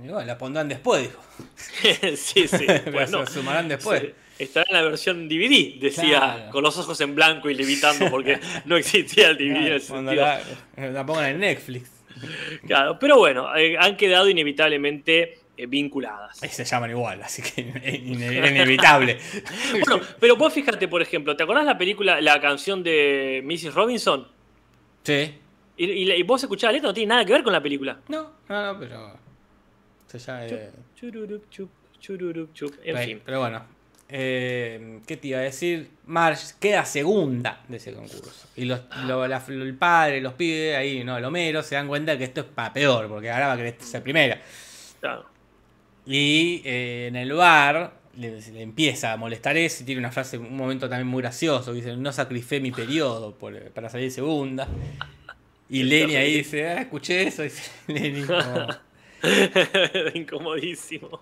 [0.04, 1.22] Y bueno, la pondrán después, dijo.
[2.18, 2.66] sí, sí.
[2.92, 4.02] Bueno, se sumarán después.
[4.02, 4.10] sí,
[4.40, 6.52] Estará en la versión DVD, decía, Claro.
[6.52, 10.16] con los ojos en blanco y levitando porque no existía el DVD en ese sentido.
[10.24, 10.42] la,
[10.92, 11.90] la pongan en Netflix.
[12.66, 16.42] Claro, pero bueno, eh, han quedado inevitablemente vinculadas.
[16.44, 19.18] Ahí se llaman igual, así que es ine- inevitable.
[19.88, 23.74] Bueno, pero vos fíjate, por ejemplo, ¿te acordás la película, la canción de Mrs.
[23.74, 24.28] Robinson?
[25.04, 25.36] Sí.
[25.78, 28.00] Y, y y vos escuchás la letra, no tiene nada que ver con la película.
[28.08, 29.18] No, no, no, pero.
[30.08, 30.46] Se llama.
[30.46, 32.74] eh, Chururup, chup, chururup, chup.
[32.84, 33.22] En Pero, fin.
[33.26, 33.66] pero bueno,
[34.10, 35.90] eh, ¿qué te iba a decir?
[36.06, 38.48] Marge queda segunda de ese concurso.
[38.56, 41.18] Y los, lo- la- el padre, los pibes, ahí, ¿no?
[41.18, 43.76] El Homero, se dan cuenta que esto es para peor, porque ahora va a querer
[43.80, 44.40] ser primera.
[45.00, 45.26] Claro.
[46.06, 50.38] Y eh, en el bar le, le empieza a molestar eso y tiene una frase,
[50.38, 51.72] un momento también muy gracioso.
[51.72, 54.68] que Dice, no sacrifiqué mi periodo por- para salir segunda.
[55.70, 57.44] Y Lenny ahí dice, ah, escuché eso.
[57.44, 58.68] Dice Lenny como-
[60.14, 61.22] Incomodísimo.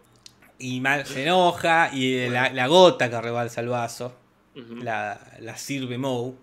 [0.59, 4.15] Y mal se enoja y la, la gota que rebalsa el vaso
[4.55, 6.33] la, la sirve Moe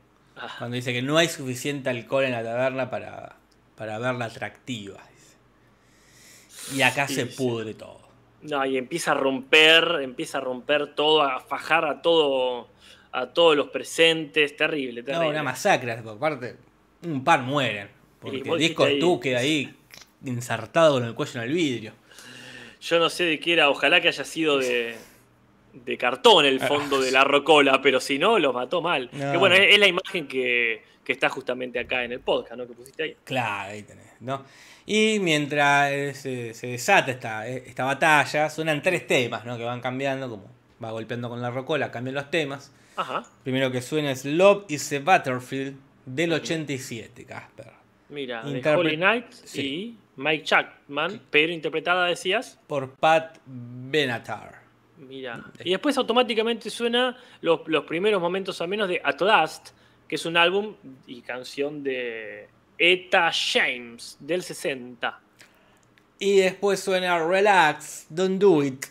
[0.40, 3.34] Ah, cuando dice que no hay suficiente alcohol en la taberna para,
[3.76, 5.02] para verla atractiva.
[5.12, 6.76] dice.
[6.76, 7.34] Y acá Sí, se sí.
[7.36, 7.97] pudre todo.
[8.42, 12.68] No, y empieza a romper, empieza a romper todo, a fajar a todo,
[13.12, 14.56] a todos los presentes.
[14.56, 15.28] Terrible, No, terrible.
[15.30, 16.56] una masacre, porque aparte
[17.02, 17.88] un par mueren.
[18.20, 19.74] Porque vos Disco tú queda ahí
[20.24, 21.92] insertado con el cuello en el vidrio.
[22.80, 24.96] Yo no sé de qué era, ojalá que haya sido de,
[25.72, 29.08] de cartón el fondo de la rocola, pero si no, los mató mal.
[29.12, 29.32] No.
[29.32, 32.66] Que bueno, es, es la imagen que, que está justamente acá en el podcast, ¿no?
[32.66, 33.16] Que pusiste ahí.
[33.24, 34.44] Claro, ahí tenés, ¿no?
[34.86, 39.56] Y mientras eh, se, se desata esta, eh, esta batalla, suenan tres temas, ¿no?
[39.58, 40.50] Que van cambiando, como
[40.82, 42.72] va golpeando con la rocola, cambian los temas.
[42.96, 47.70] Ajá, Primero que suena es Love is a Battlefield del 87, Casper.
[48.08, 49.60] mira, de Interpre- Holy Knight Sí.
[49.60, 52.58] y Mike Chapman, pero interpretada, decías.
[52.66, 54.57] Por Pat Benatar.
[54.98, 55.44] Mira.
[55.64, 59.70] Y después automáticamente suena los, los primeros momentos al menos de At Last,
[60.06, 60.74] que es un álbum
[61.06, 65.20] y canción de Eta James del 60.
[66.20, 68.86] Y después suena Relax, Don't Do It.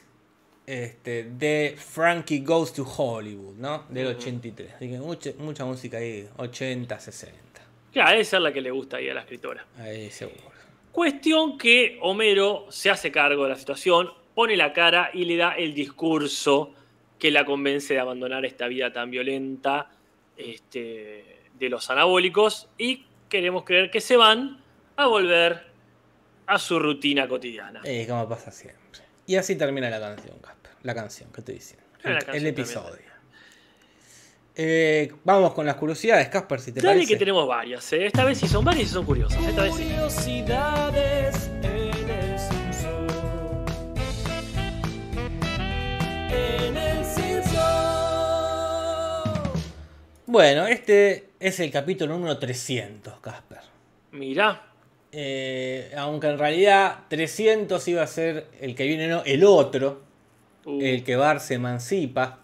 [0.65, 3.85] Este, de Frankie Goes to Hollywood, ¿no?
[3.87, 4.73] Del 83.
[4.73, 7.37] Así que mucha, mucha música ahí, 80, 60.
[7.93, 9.65] Claro, debe ser la que le gusta ahí a la escritora.
[9.77, 10.51] Ahí seguro.
[10.91, 15.53] Cuestión que Homero se hace cargo de la situación, pone la cara y le da
[15.53, 16.71] el discurso
[17.17, 19.89] que la convence de abandonar esta vida tan violenta
[20.37, 24.61] este, de los anabólicos y queremos creer que se van
[24.95, 25.65] a volver
[26.45, 27.81] a su rutina cotidiana.
[27.83, 29.01] Eh, como pasa siempre.
[29.25, 30.73] Y así termina la canción, Casper.
[30.83, 31.85] La canción que estoy diciendo.
[32.03, 33.07] Ah, El, episodio.
[34.55, 37.13] Eh, vamos con las curiosidades, Casper, si te Dale parece.
[37.13, 37.91] que tenemos varias.
[37.91, 38.05] ¿eh?
[38.05, 39.43] Esta vez sí son varias y son curiosas.
[39.43, 39.83] Esta vez sí.
[39.85, 41.56] Curiosidades
[46.37, 47.61] En el Simpson.
[50.25, 53.59] Bueno, este es el capítulo número 300, Casper.
[54.11, 54.63] Mirá.
[55.11, 60.05] Eh, aunque en realidad 300 iba a ser el que viene, no, el otro,
[60.65, 62.39] Uh, el que Bar se emancipa.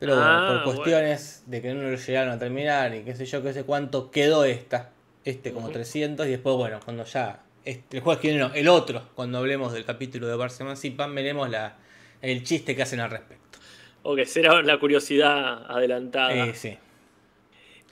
[0.00, 3.24] Pero bueno, Ah, por cuestiones de que no lo llegaron a terminar y qué sé
[3.24, 4.90] yo, qué sé cuánto, quedó esta.
[5.24, 5.74] Este como Ujú.
[5.74, 7.38] 300 y después, bueno, cuando ya...
[7.64, 10.64] este- el jueves que viene, no, el otro, cuando hablemos del capítulo de Bar se
[10.64, 11.76] emancipa, veremos la,
[12.22, 13.58] el chiste que hacen al respecto.
[14.04, 16.34] ok, será la curiosidad adelantada.
[16.46, 16.76] Eh, sí.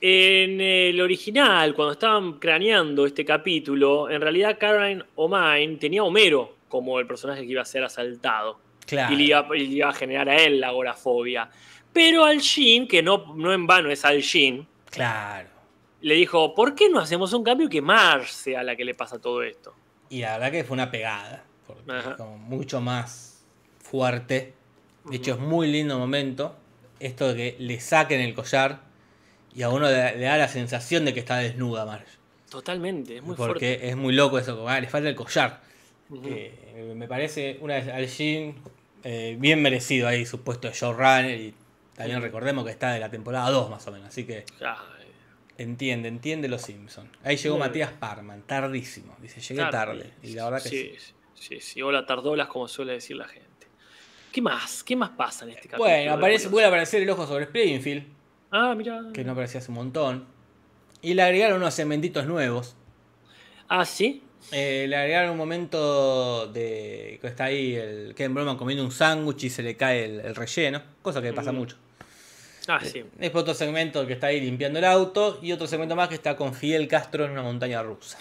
[0.01, 6.57] En el original, cuando estaban craneando este capítulo, en realidad Karen O'Mine tenía a Homero
[6.69, 8.59] como el personaje que iba a ser asaltado.
[8.87, 9.13] Claro.
[9.13, 11.51] Y le iba, y le iba a generar a él la agorafobia.
[11.93, 15.49] Pero al Shin, que no, no en vano es al Shin, Claro.
[16.01, 19.21] le dijo, ¿por qué no hacemos un cambio que Marge sea la que le pasa
[19.21, 19.75] todo esto?
[20.09, 21.45] Y la verdad que fue una pegada.
[21.67, 23.30] Porque es como mucho más
[23.91, 24.55] fuerte.
[25.05, 26.57] De hecho, es muy lindo momento.
[27.01, 28.83] Esto de que le saquen el collar
[29.55, 32.21] y a uno le, le da la sensación de que está desnuda Marge.
[32.51, 33.89] Totalmente, es muy porque fuerte.
[33.89, 35.63] es muy loco eso, ah, le falta el collar.
[36.25, 38.57] Eh, me parece una vez al Jin
[39.05, 41.55] eh, bien merecido ahí su puesto de showrunner y
[41.95, 45.07] también recordemos que está de la temporada 2 más o menos, así que Ay,
[45.59, 47.09] entiende, entiende los Simpsons.
[47.23, 50.13] Ahí llegó Muy Matías Parman, tardísimo, dice, llegué tarde.
[50.25, 50.93] Y la verdad que sí.
[50.99, 53.50] sí, sí, sí, hola tardolas, como suele decir la gente.
[54.33, 54.83] ¿Qué más?
[54.85, 55.89] ¿Qué más pasa en este capítulo?
[55.91, 58.05] Bueno, aparece, vuelve a aparecer el ojo sobre Springfield,
[58.53, 59.01] Ah, mira.
[59.13, 60.27] que no aparecía hace un montón.
[61.03, 62.77] Y le agregaron unos cementitos nuevos.
[63.69, 64.23] Ah, sí.
[64.53, 69.45] Eh, le agregaron un momento de que está ahí el Ken Broman comiendo un sándwich
[69.45, 71.57] y se le cae el, el relleno, cosa que pasa Mm.
[71.57, 71.77] mucho.
[72.69, 73.05] Ah, sí.
[73.19, 76.37] Después otro segmento que está ahí limpiando el auto y otro segmento más que está
[76.37, 78.19] con Fidel Castro en una montaña rusa.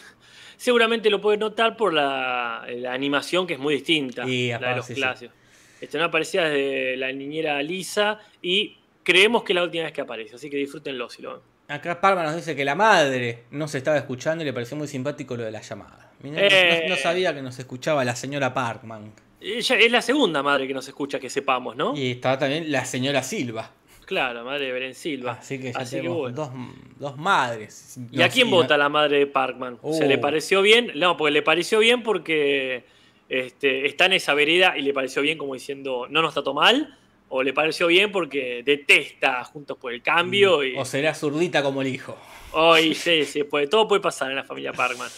[0.57, 4.27] Seguramente lo puedes notar por la, la animación que es muy distinta.
[4.27, 4.99] Y, la aparte, de los sí, sí.
[5.01, 5.35] clásicos.
[5.81, 10.01] Este, no aparecía desde la niñera Lisa y creemos que es la última vez que
[10.01, 11.41] aparece, así que disfrútenlo si lo ven.
[11.69, 14.87] Acá Parma nos dice que la madre no se estaba escuchando y le pareció muy
[14.87, 16.11] simpático lo de la llamada.
[16.23, 16.83] Mirá, no- Eh.
[16.87, 19.13] no, no sabía que nos escuchaba la señora Parkman.
[19.39, 21.95] Ella es la segunda madre que nos escucha, que sepamos, ¿no?
[21.95, 23.71] Y estaba también la señora Silva.
[24.05, 25.33] Claro, madre de Beren Silva.
[25.39, 26.35] Así que ya Así que tenemos bueno.
[26.35, 26.49] dos,
[26.97, 27.97] dos madres.
[28.11, 29.75] ¿Y a quién vota la madre de Parkman?
[29.93, 30.07] ¿Se Uh.
[30.07, 30.91] le pareció bien?
[30.95, 32.83] No, porque le pareció bien porque
[33.29, 36.95] este, está en esa vereda y le pareció bien como diciendo, no nos trató mal.
[37.31, 40.63] O le pareció bien porque detesta Juntos por el Cambio.
[40.63, 42.17] Y, O será zurdita como el hijo.
[42.55, 45.09] Ay, sí, sí, puede, todo puede pasar en la familia Parkman.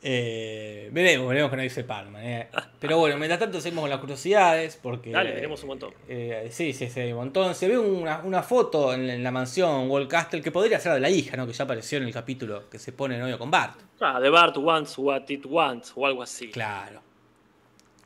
[0.00, 2.22] Eh, veremos, veremos que no dice Parkman.
[2.24, 2.48] eh.
[2.78, 4.78] Pero bueno, mientras tanto seguimos con las curiosidades.
[4.80, 5.92] Porque, Dale, tenemos un montón.
[6.08, 7.52] eh, sí, sí, sí, hay un montón.
[7.56, 11.00] Se ve una, una foto en, en la mansión Wall Castle que podría ser de
[11.00, 11.44] la hija, ¿no?
[11.46, 13.80] Que ya apareció en el capítulo que se pone de novio con Bart.
[14.00, 16.50] Ah, The Bart wants what it wants o algo así.
[16.52, 17.02] Claro.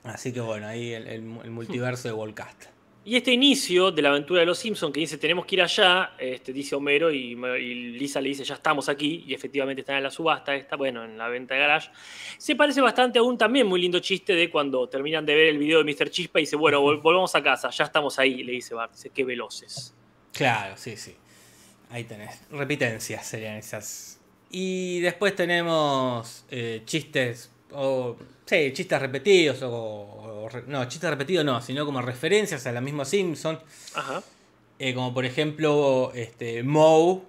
[0.05, 2.69] Así que bueno, ahí el, el- el multiverso de Wall Castle.
[3.05, 6.13] Y este inicio de la aventura de los Simpsons que dice tenemos que ir allá,
[6.21, 10.05] este, dice Homero y, y Lisa le dice ya estamos aquí y efectivamente están en
[10.05, 11.91] la subasta, está bueno, en la venta de garage.
[12.39, 15.59] Se parece bastante a un también muy lindo chiste de cuando terminan de ver el
[15.59, 16.11] video de Mr.
[16.11, 19.11] Chispa y dice bueno, vol- volvamos a casa, ya estamos ahí, le dice Bart, dice
[19.11, 19.95] qué veloces.
[20.33, 21.15] Claro, sí, sí.
[21.91, 22.41] Ahí tenés.
[22.51, 24.21] Repitencias serían esas.
[24.51, 27.52] Y después tenemos eh, chistes.
[27.75, 28.17] O,
[28.47, 29.61] sí, chistes repetidos.
[29.63, 33.59] O, no, chistes repetidos no, sino como referencias a la misma Simpson.
[33.95, 34.23] Ajá.
[34.79, 37.21] Eh, como por ejemplo, este, Moe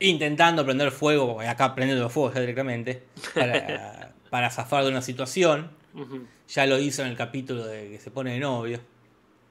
[0.00, 3.02] intentando prender fuego, acá prendiendo fuego ya directamente,
[3.34, 5.70] para, para zafar de una situación.
[6.48, 8.80] Ya lo hizo en el capítulo de que se pone de novio.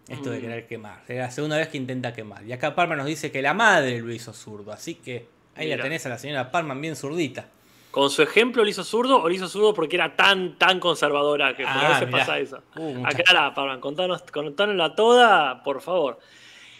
[0.08, 0.42] Esto de Mm.
[0.42, 1.04] querer quemar.
[1.10, 2.46] Es la segunda vez que intenta quemar.
[2.46, 4.72] Y acá Parma nos dice que la madre lo hizo zurdo.
[4.72, 7.50] Así que ahí la tenés a la señora Parman bien zurdita.
[7.92, 11.56] ¿Con su ejemplo lo hizo zurdo o lo hizo zurdo porque era tan, tan conservadora
[11.56, 12.20] que porque Ah, a veces mirá.
[12.20, 12.62] pasa eso?
[12.76, 16.20] Uh, Aclara, Parman, contanos, contanosla toda, por favor.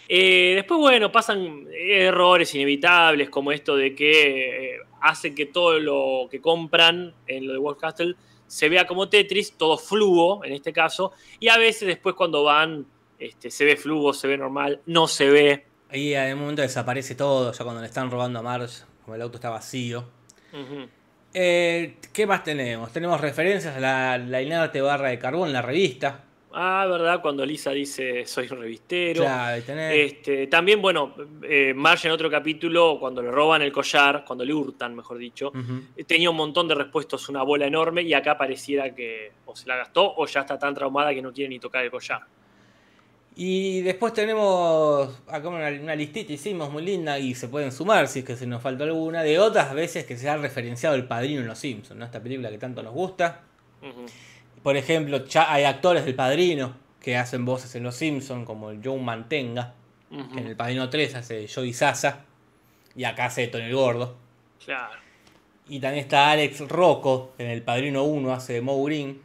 [0.08, 6.28] Eh, después, bueno, pasan errores inevitables como esto de que eh, hacen que todo lo
[6.30, 8.14] que compran en lo de Wolf Castle
[8.46, 12.86] se vea como Tetris, todo fluo en este caso, y a veces después cuando van
[13.18, 15.66] este, se ve fluo, se ve normal, no se ve.
[15.90, 19.22] Ahí en un momento desaparece todo, ya cuando le están robando a Marge, como el
[19.22, 20.04] auto está vacío.
[20.52, 20.88] Ujú.
[21.40, 22.92] Eh, ¿Qué más tenemos?
[22.92, 26.24] Tenemos referencias a la, la inerte barra de carbón, la revista.
[26.52, 27.22] Ah, ¿verdad?
[27.22, 29.20] Cuando Lisa dice soy un revistero.
[29.20, 30.12] Claro, tenés.
[30.12, 31.14] Este, también, bueno,
[31.44, 35.52] eh, Marge en otro capítulo, cuando le roban el collar, cuando le hurtan, mejor dicho,
[36.08, 39.76] tenía un montón de repuestos, una bola enorme, y acá pareciera que o se la
[39.76, 42.22] gastó o ya está tan traumada que no quiere ni tocar el collar.
[43.40, 48.18] Y después tenemos acá una, una listita, hicimos muy linda y se pueden sumar si
[48.18, 51.42] es que se nos falta alguna, de otras veces que se ha referenciado el padrino
[51.42, 52.04] en Los Simpsons, ¿no?
[52.04, 53.42] esta película que tanto nos gusta.
[54.60, 58.98] Por ejemplo, hay actores del padrino que hacen voces en Los Simpsons, como el Joe
[59.00, 59.74] Mantenga,
[60.10, 60.32] Ujú.
[60.32, 62.24] que en el padrino 3 hace Joey Sasa,
[62.96, 64.16] y acá hace Tony el Gordo.
[64.64, 64.98] Claro.
[65.68, 69.22] Y también está Alex Rocco, que en el padrino 1 hace de Moe Green,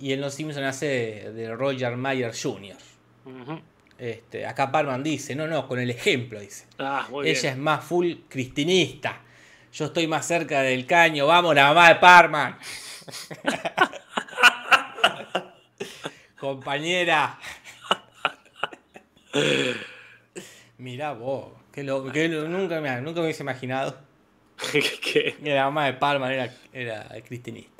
[0.00, 2.76] y en Los Simpsons hace de Roger Mayer Jr.
[3.98, 6.66] Este, acá Parman dice, no, no, con el ejemplo, dice.
[6.78, 7.52] Ah, muy Ella bien.
[7.54, 9.20] es más full cristinista.
[9.72, 11.26] Yo estoy más cerca del caño.
[11.26, 12.58] Vamos, la mamá de Parman.
[16.38, 17.38] Compañera.
[20.78, 21.52] Mirá vos.
[21.72, 22.10] Qué loco.
[22.12, 23.96] qué nunca, me, nunca me hubiese imaginado
[24.72, 27.71] Que- que la mamá de Parman era, era cristinista.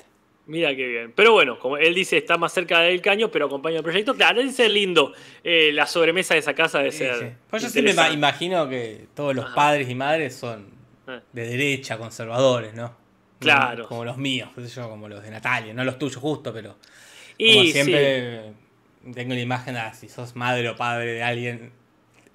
[0.45, 1.13] Mira qué bien.
[1.15, 4.13] Pero bueno, como él dice, está más cerca del caño, pero acompaña el proyecto.
[4.13, 5.13] Claro, debe ser lindo.
[5.43, 7.15] Eh, la sobremesa de esa casa Sí, ser.
[7.19, 7.25] sí.
[7.49, 9.55] Pues yo siempre me imagino que todos los Ajá.
[9.55, 10.67] padres y madres son
[11.07, 11.19] Eh.
[11.31, 12.93] de derecha, conservadores, ¿no?
[13.39, 13.87] Claro.
[13.87, 16.77] Como los míos, qué sé yo, como los de Natalia, no los tuyos justo, pero
[17.37, 17.71] Y como sí.
[17.71, 18.41] siempre
[19.13, 21.71] tengo la imagen de si sos madre o padre de alguien,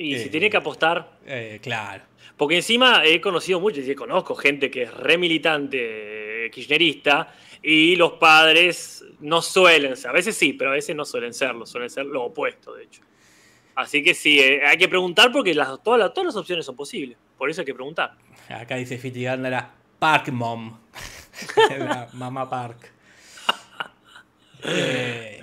[0.00, 0.18] Y Eh.
[0.20, 2.04] si tiene que apostar, eh, claro.
[2.36, 7.96] Porque encima he conocido mucho, y conozco gente que es re militante eh, kirchnerista y
[7.96, 11.90] los padres no suelen ser, a veces sí, pero a veces no suelen serlo, suelen
[11.90, 13.02] ser lo opuesto, de hecho.
[13.74, 16.76] Así que sí, eh, hay que preguntar porque las, todas, las, todas las opciones son
[16.76, 18.16] posibles, por eso hay que preguntar.
[18.48, 20.78] Acá dice Fiti Gándara, Park Mom.
[21.78, 22.92] la mamá Park.
[24.64, 25.40] Eh,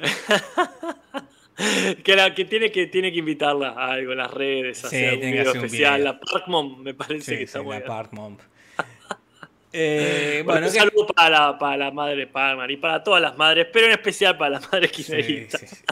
[2.03, 5.13] Que, la, que, tiene que tiene que invitarla a algo en las redes, Sí, hacer
[5.13, 6.01] un video hacer un especial.
[6.01, 6.13] video.
[6.13, 7.85] La Parkmon me parece sí, que está sí, muy la.
[7.85, 8.37] Park Mom.
[9.77, 13.37] Eh, Bueno, un ¿qué- saludo para la, para la madre Palmer y para todas las
[13.37, 15.61] madres, pero en especial para las madres kirchneristas.
[15.61, 15.83] sí, sí.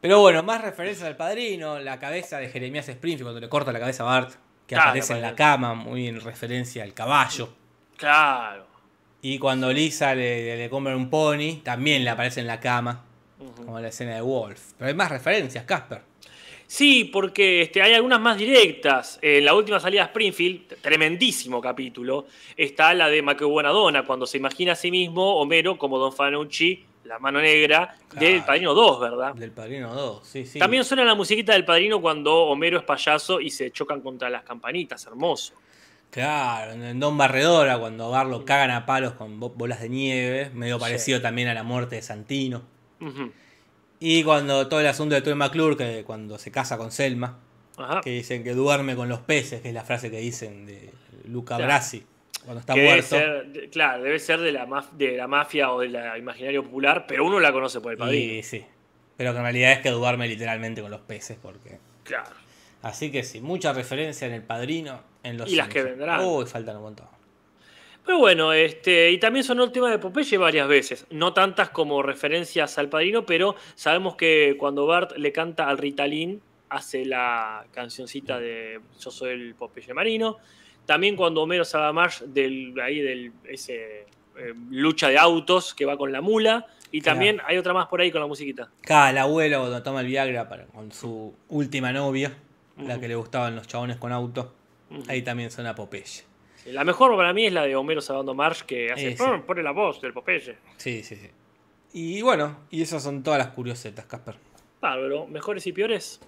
[0.00, 3.80] Pero bueno, más referencias al padrino, la cabeza de Jeremías Springfield cuando le corta la
[3.80, 4.30] cabeza a Bart,
[4.66, 7.48] que Claro, aparece en la cama, muy en referencia al caballo.
[7.96, 8.66] Claro.
[9.22, 13.04] Y cuando Lisa le, le compra un pony, también le aparece en la cama,
[13.40, 13.64] Ujú.
[13.66, 14.72] como la escena de Wolf.
[14.78, 16.02] Pero hay más referencias, Casper.
[16.66, 19.18] Sí, porque este, hay algunas más directas.
[19.22, 24.72] En la última salida de Springfield, tremendísimo capítulo, está la de Buenadona, cuando se imagina
[24.72, 28.42] a sí mismo Homero como Don Fanucci, la mano negra, del.
[28.42, 29.34] Padrino 2, ¿verdad?
[29.34, 30.58] Del Padrino 2, sí, sí.
[30.58, 34.42] También suena la musiquita del Padrino cuando Homero es payaso y se chocan contra las
[34.42, 35.54] campanitas, hermoso.
[36.10, 39.88] Claro, en Don Barredora, cuando a Bart lo cagan a palos con bo- bolas de
[39.88, 40.80] nieve, medio Sí.
[40.80, 42.62] parecido también a la muerte de Santino.
[43.00, 43.30] Ujú.
[43.98, 47.38] Y cuando todo el asunto de Troy McClure, que cuando se casa con Selma,
[47.78, 48.00] Ajá.
[48.02, 50.90] que dicen que duerme con los peces, que es la frase que dicen de
[51.24, 51.64] Luca Claro.
[51.70, 52.04] Brasi,
[52.44, 53.08] cuando está Que debe muerto.
[53.16, 57.24] ser, claro, debe ser de la, maf- de la mafia o del imaginario popular, pero
[57.26, 58.34] uno la conoce por el padrino.
[58.34, 58.64] Y sí.
[59.16, 61.78] Pero que en realidad es que duerme literalmente con los peces, porque.
[62.04, 62.30] Claro.
[62.82, 66.22] Así que sí, mucha referencia en el padrino, en los Y las que vendrán.
[66.22, 67.06] Uy, faltan un montón.
[68.06, 71.06] Pero bueno, este, y también sonó el tema de Popeye varias veces.
[71.10, 76.40] No tantas como referencias al padrino, pero sabemos que cuando Bart le canta al Ritalin,
[76.68, 80.36] hace la cancioncita de Yo soy el Popeye Marino.
[80.84, 84.02] También cuando Homero a Marsh del, ahí del ese
[84.38, 86.66] eh, lucha de autos que va con la mula.
[86.92, 87.16] Y Claro.
[87.16, 88.70] también hay otra más por ahí con la musiquita.
[88.82, 92.32] Cada el abuelo cuando toma el Viagra para, con su última novia,
[92.78, 94.54] la que le gustaban los chabones con auto,
[95.08, 96.22] ahí también suena Popeye.
[96.66, 99.22] Sí, La mejor para mí es la de Homero Sabando Marsh que hace Eh, sí.
[99.24, 100.56] "Ah, pone la voz del Popeye.
[100.76, 101.30] Sí, sí, sí.
[101.92, 104.34] Y bueno, y esas son todas las curiosetas, Casper.
[104.80, 106.20] Bárbaro, mejores y peores.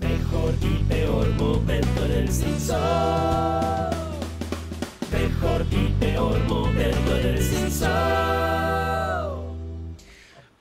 [0.00, 2.76] Mejor y peor momento en el Simpson.
[5.10, 7.86] Mejor y peor momento en el Simpson.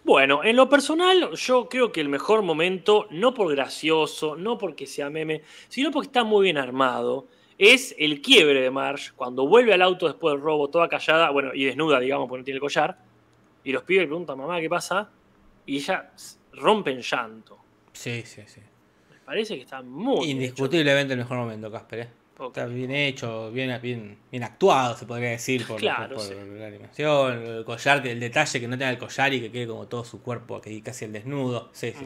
[0.04, 4.86] Bueno, en lo personal, yo creo que el mejor momento, no por gracioso, no porque
[4.86, 7.26] sea meme, sino porque está muy bien armado,
[7.58, 11.52] es el quiebre de Marge cuando vuelve al auto después del robo, toda callada, bueno,
[11.54, 12.98] y desnuda, digamos, porque no tiene el collar,
[13.64, 15.10] y los pibes preguntan, mamá, ¿qué pasa?
[15.66, 16.12] Y ella
[16.54, 17.58] rompe en llanto.
[17.94, 18.62] Sí, sí, sí.
[19.10, 22.00] Me parece que está muy Indiscutiblemente el mejor momento, Casper.
[22.00, 22.10] ¿eh?
[22.48, 26.34] Está bien hecho, bien, bien, bien actuado, se podría decir, por, Claro, por sí.
[26.58, 29.88] la animación, el collar, el detalle que no tenga el collar y que quede como
[29.88, 31.70] todo su cuerpo casi el desnudo.
[31.72, 32.06] Sí, sí.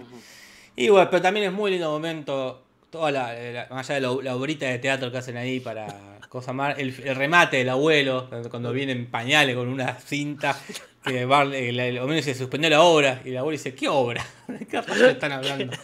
[0.75, 4.23] Y bueno, pero también es muy lindo momento, toda la, la- más allá de la,
[4.31, 8.27] la obrita de teatro que hacen ahí para cosas más, el, el remate del abuelo,
[8.29, 10.59] cuando- cuando viene en pañales con una cinta,
[11.03, 14.25] que el, el Homero se suspendió la obra, y el abuelo dice, ¿qué obra?
[14.47, 14.77] ¿De qué
[15.09, 15.75] están hablando?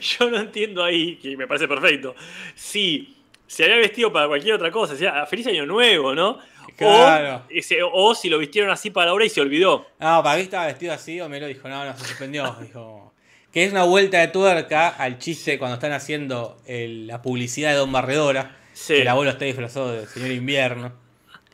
[0.00, 2.14] Yo no entiendo ahí, que me parece perfecto,
[2.54, 3.14] si
[3.46, 6.38] se había vestido para cualquier otra cosa, decía, feliz año nuevo, ¿no?
[6.76, 7.44] Claro.
[7.46, 9.86] O, ese- o si lo vistieron así para la obra y se olvidó.
[10.00, 12.56] No, para mí estaba vestido así, Homero dijo, no, no, se suspendió.
[12.60, 13.14] Dijo,
[13.56, 17.76] que es una vuelta de tuerca al chiste cuando están haciendo el- la publicidad de
[17.76, 18.54] Don Barredora.
[18.74, 18.92] Sí.
[18.96, 20.92] Que el abuelo está disfrazado de señor invierno.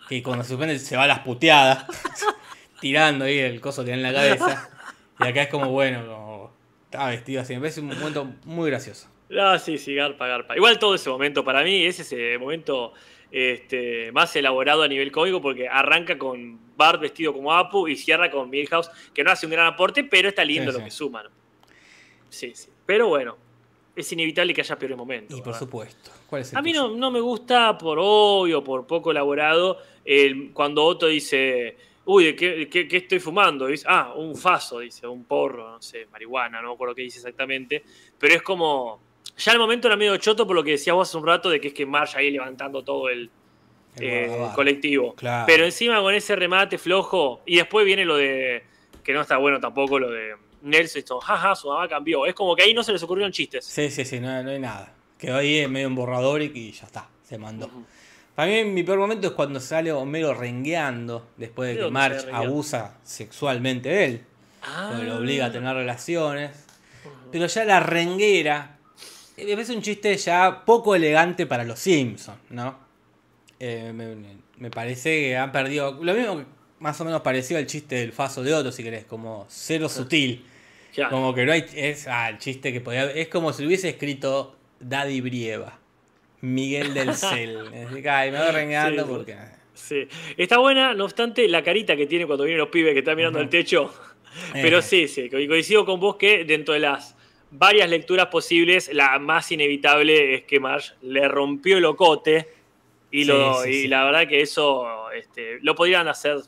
[0.09, 1.87] Que cuando se suspende se va a las puteadas.
[2.81, 4.69] tirando ahí el coso que tiene en la cabeza.
[5.21, 6.53] Y acá es como, bueno, como,
[6.87, 7.55] estaba vestido así.
[7.55, 9.07] Me parece un momento muy gracioso.
[9.39, 10.57] Ah, sí, sí, garpa, garpa.
[10.57, 12.95] Igual todo ese momento, para mí, es ese momento
[13.31, 18.29] este, más elaborado a nivel cómico porque arranca con Bart vestido como Apu y cierra
[18.29, 20.85] con Milhouse, que no hace un gran aporte, pero está lindo Sí, lo sí.
[20.87, 21.23] que suma.
[21.23, 21.42] ¿no?
[22.33, 22.69] Sí, sí.
[22.87, 23.37] Pero bueno,
[23.95, 25.37] es inevitable que haya peores momentos.
[25.37, 25.59] Y por ¿verdad?
[25.61, 26.11] supuesto.
[26.27, 30.51] ¿Cuál es el A mí no, no me gusta por obvio, por poco elaborado, el,
[30.53, 31.77] cuando Otto dice,
[32.07, 33.69] uy, ¿de qué, qué- qué estoy fumando?
[33.69, 37.03] Y dice, ah, un faso, dice, un porro, no sé, marihuana, no me acuerdo qué
[37.03, 37.85] dice exactamente.
[38.19, 39.01] Pero es como,
[39.37, 41.61] ya el momento era medio choto por lo que decías vos hace un rato, de
[41.61, 43.31] que es que Marge ahí levantando todo el,
[43.97, 45.15] El eh, colectivo.
[45.15, 45.45] Claro.
[45.47, 48.65] Pero encima con ese remate flojo, y después viene lo de,
[49.05, 52.27] que no está bueno tampoco, lo de Nelson, jaja, su mamá cambió.
[52.27, 53.65] Es como que ahí no se les ocurrieron chistes.
[53.65, 54.93] Sí, sí, sí, no, no hay nada.
[55.19, 57.67] Quedó ahí en medio un borrador y, ya está, se mandó.
[57.67, 57.85] Ujú.
[58.35, 62.37] Para mí mi peor momento es cuando sale Homero rengueando después de ¿De que rengueando?
[62.37, 64.25] abusa sexualmente de él.
[64.63, 64.99] Ah.
[65.03, 66.51] Lo obliga a tener relaciones.
[67.31, 68.79] Pero ya la renguera
[69.37, 72.77] eh, me parece un chiste ya poco elegante para los Simpsons, ¿no?
[73.59, 74.15] Eh, me,
[74.59, 75.99] me parece que han perdido.
[76.03, 76.45] Lo mismo
[76.81, 80.45] más o menos parecido al chiste del Faso de Otto, si querés, como cero sutil.
[80.95, 81.11] Claro.
[81.11, 81.65] Como que no hay.
[81.75, 83.11] Es ah, el chiste que podía.
[83.11, 85.79] Es como si hubiese escrito Daddy Brieva.
[86.43, 87.59] Miguel del Cel.
[88.09, 89.37] Ay, me voy rengueando Sí, porque.
[89.75, 90.07] Sí.
[90.37, 93.39] Está buena, no obstante, la carita que tiene cuando vienen los pibes que están mirando
[93.39, 93.45] Ujú.
[93.45, 93.95] al techo.
[94.53, 94.83] Pero Eh.
[94.83, 97.17] sí, sí, co- coincido con vos que dentro de las
[97.51, 102.49] varias lecturas posibles, la más inevitable es que Marge le rompió el ocote
[103.11, 106.39] Y, lo, sí, y la verdad que eso este, lo podrían hacer.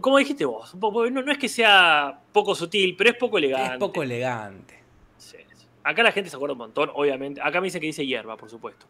[0.00, 3.38] Como dijiste vos, un poco- no, no es que sea poco sutil, pero es poco
[3.38, 3.74] elegante.
[3.74, 4.78] Es poco elegante.
[5.18, 5.36] Sí.
[5.82, 7.40] Acá la gente se acuerda un montón, obviamente.
[7.42, 8.86] Acá me dicen que dice hierba, por supuesto.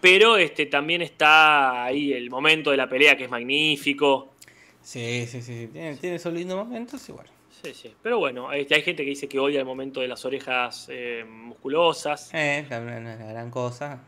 [0.00, 4.34] Pero este, también está ahí el momento de la pelea que es magnífico.
[4.82, 5.68] Sí, sí, sí.
[5.72, 7.30] Tiene, tiene esos lindos momentos bueno.
[7.62, 7.94] Sí, sí.
[8.02, 11.24] Pero bueno, este, hay gente que dice que odia el momento de las orejas eh,
[11.26, 12.28] musculosas.
[12.34, 14.00] Eh, también no es la gran cosa.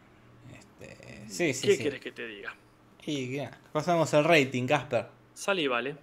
[0.52, 1.82] Este, sí, sí, ¿Qué sí.
[1.82, 2.54] querés que te diga?
[3.06, 5.06] Y ya, pasamos al rating, Casper.
[5.32, 5.96] Sale y vale.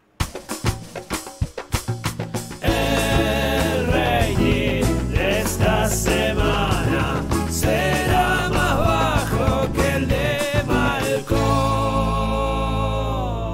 [5.93, 10.23] Semana será más bajo que el de.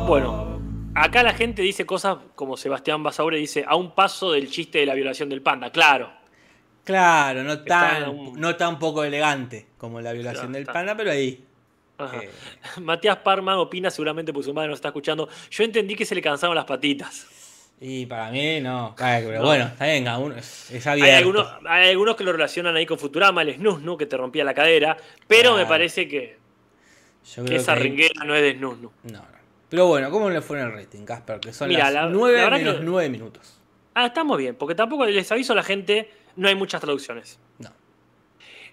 [0.08, 0.60] Bueno,
[0.96, 4.86] acá la gente dice cosas como Sebastián Basaure dice, a un paso del chiste de
[4.88, 5.72] la violación del panda.
[5.72, 6.18] Claro,
[6.84, 10.62] Claro, no Está tan, en un- no tan poco elegante como la violación Claro, del
[10.64, 10.74] está.
[10.74, 11.46] panda, pero ahí.
[12.00, 12.18] Ajá.
[12.24, 12.32] eh,
[12.82, 15.30] Matías Parman opina seguramente porque su madre nos está escuchando.
[15.52, 17.28] Yo entendí que se le cansaron las patitas.
[17.82, 18.96] Y para mí no.
[18.98, 19.46] Ay, pero No.
[19.48, 23.42] bueno, está bien, uno es, Hay algunos, hay algunos que lo relacionan ahí con Futurama,
[23.42, 26.38] el Snusnu, que te rompía la cadera, pero me parece que,
[27.36, 28.92] Yo que creo esa que ringuera no es de Snusnu.
[29.04, 29.40] No, no.
[29.70, 31.40] Pero bueno, ¿cómo le fue en el rating, Casper?
[31.40, 33.60] Que son las la- 9 la verdad menos que- 9 minutos.
[33.94, 37.40] Ah, estamos bien, porque tampoco les aviso a la gente, no hay muchas traducciones.
[37.60, 37.70] No.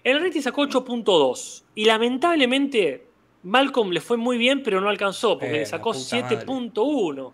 [0.03, 3.05] El rating sacó 8.2 y lamentablemente
[3.43, 7.33] Malcolm le fue muy bien, pero no alcanzó, porque Eh, le sacó puta 7.1.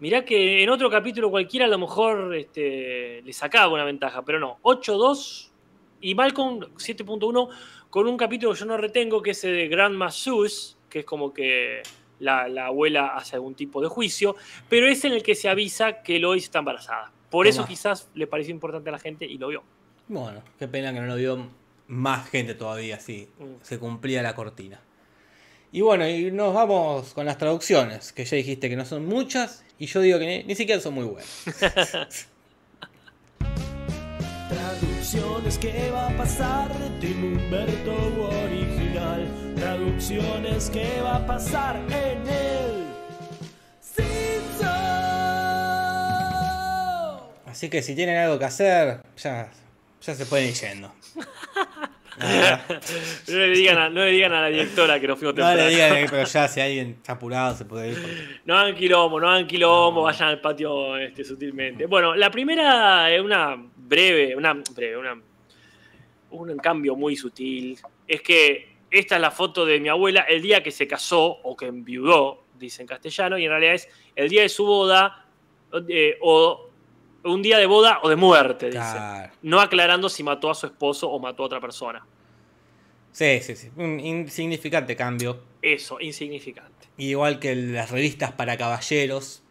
[0.00, 4.40] Mirá que en otro capítulo cualquiera a lo mejor este, le sacaba una ventaja, pero
[4.40, 4.58] no.
[4.62, 5.50] 8.2
[6.00, 7.48] y Malcolm 7.1
[7.90, 11.04] con un capítulo que yo no retengo, que es el de Grandma Seuss, que es
[11.04, 11.82] como que
[12.18, 14.36] la, la abuela hace algún tipo de juicio,
[14.68, 17.12] pero es en el que se avisa que Lois está embarazada.
[17.30, 19.62] Por eso quizás le pareció importante a la gente y lo vio.
[20.08, 21.46] Bueno, qué pena que no lo vio
[21.86, 23.28] más gente todavía, sí.
[23.38, 23.62] Mm.
[23.62, 24.80] Se cumplía la cortina.
[25.72, 29.62] Y bueno, y nos vamos con las traducciones, que ya dijiste que no son muchas,
[29.78, 31.44] y yo digo que ni, ni siquiera son muy buenas.
[34.48, 37.94] Traducciones que va a pasar de Tim Humberto
[38.44, 39.54] original.
[39.54, 42.86] Traducciones que va a pasar en el
[43.80, 44.66] Simpson.
[47.46, 49.52] Así que si tienen algo que hacer, ya,
[50.02, 50.92] ya se pueden ir yendo.
[52.18, 55.68] No le digan a, no le digan a la directora que nos fuimos No temprano.
[55.68, 58.00] le digan, pero ya si alguien está apurado se puede ir.
[58.00, 61.86] porque- No hagan quilombo, no hagan quilombo, vayan al patio este, sutilmente.
[61.86, 65.20] Bueno, la primera es una breve, una breve, una,
[66.30, 67.78] un cambio muy sutil.
[68.06, 71.56] Es que esta es la foto de mi abuela el día que se casó o
[71.56, 75.26] que enviudó, dice en castellano, y en realidad es el día de su boda
[75.88, 76.69] eh, o
[77.24, 78.78] un día de boda o de muerte, dice.
[78.78, 79.32] Claro.
[79.42, 82.04] No aclarando si mató a su esposo o mató a otra persona.
[83.12, 83.70] Sí, sí, sí.
[83.76, 85.40] Un insignificante cambio.
[85.62, 86.88] Eso, insignificante.
[86.96, 89.42] Igual que las revistas para caballeros,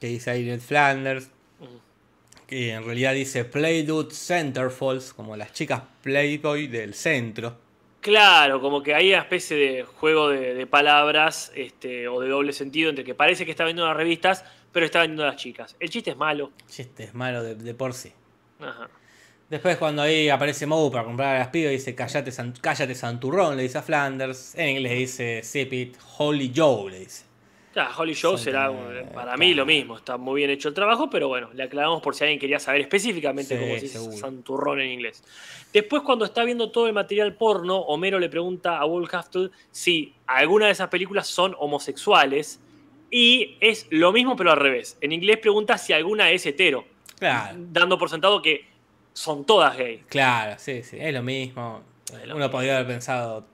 [0.00, 1.80] que dice ahí Ned Flanders, Ujú.
[2.46, 7.56] que en realidad dice Playdude Centerfolds, como las chicas Playboy del centro.
[8.00, 12.52] Claro, como que hay una especie de juego de, de palabras este, o de doble
[12.52, 14.44] sentido entre que parece que está vendiendo las revistas,
[14.74, 15.74] pero está vendiendo a las chicas.
[15.80, 16.50] El chiste es malo.
[16.68, 18.12] Chiste es malo de, de por sí.
[18.60, 18.90] Ajá.
[19.48, 23.56] Después cuando ahí aparece Moe para comprar a las pibas, dice cállate, san- cállate Santurrón,
[23.56, 24.54] le dice a Flanders.
[24.56, 27.24] En inglés dice Zip it, Holy Joe, le dice.
[27.74, 29.96] Ya, Show Son será eh, para mí lo mismo.
[29.96, 32.82] Está muy bien hecho el trabajo, pero bueno, le aclaramos por si alguien quería saber
[32.82, 34.16] específicamente Sí, cómo se dice seguro.
[34.16, 35.24] santurrón en inglés.
[35.72, 40.66] Después, cuando está viendo todo el material porno, Homero le pregunta a Wolfhaftel si alguna
[40.66, 42.60] de esas películas son homosexuales.
[43.16, 44.98] Y es lo mismo, pero al revés.
[45.00, 46.84] En inglés pregunta si alguna es hetero.
[47.16, 48.66] Claro, dando por sentado que
[49.12, 50.02] son todas gay.
[50.08, 51.82] claro, sí, sí, es lo mismo.
[52.06, 52.50] Es lo Uno mismo.
[52.50, 53.46] podría haber pensado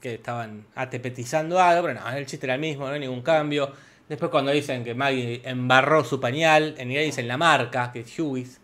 [0.00, 3.70] que estaban atepetizando algo, pero no, el chiste era el mismo, no hay ningún cambio.
[4.08, 8.18] Después cuando dicen que Maggie embarró su pañal, en inglés dicen la marca, que es
[8.18, 8.60] Hughie's.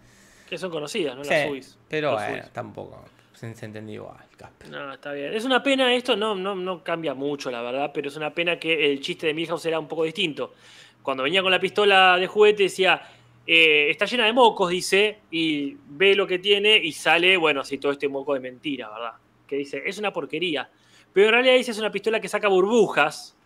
[0.49, 1.24] Que son conocidas, ¿no?
[1.24, 1.78] Sí, Las subis.
[1.89, 3.05] pero bueno, tampoco
[3.43, 4.70] se, se entendió Casper.
[4.70, 5.34] No, está bien.
[5.34, 8.59] Es una pena esto, no, no, no cambia mucho, la verdad, pero es una pena
[8.59, 10.55] que el chiste de Milhouse era un poco distinto.
[11.03, 13.03] Cuando venía con la pistola de juguete decía,
[13.45, 17.78] eh, está llena de mocos, dice, y ve lo que tiene y sale, bueno, así
[17.78, 19.14] todo este moco de mentira, ¿verdad?
[19.47, 20.70] Que dice, es una porquería.
[21.12, 23.36] Pero en realidad dice, es una pistola que saca burbujas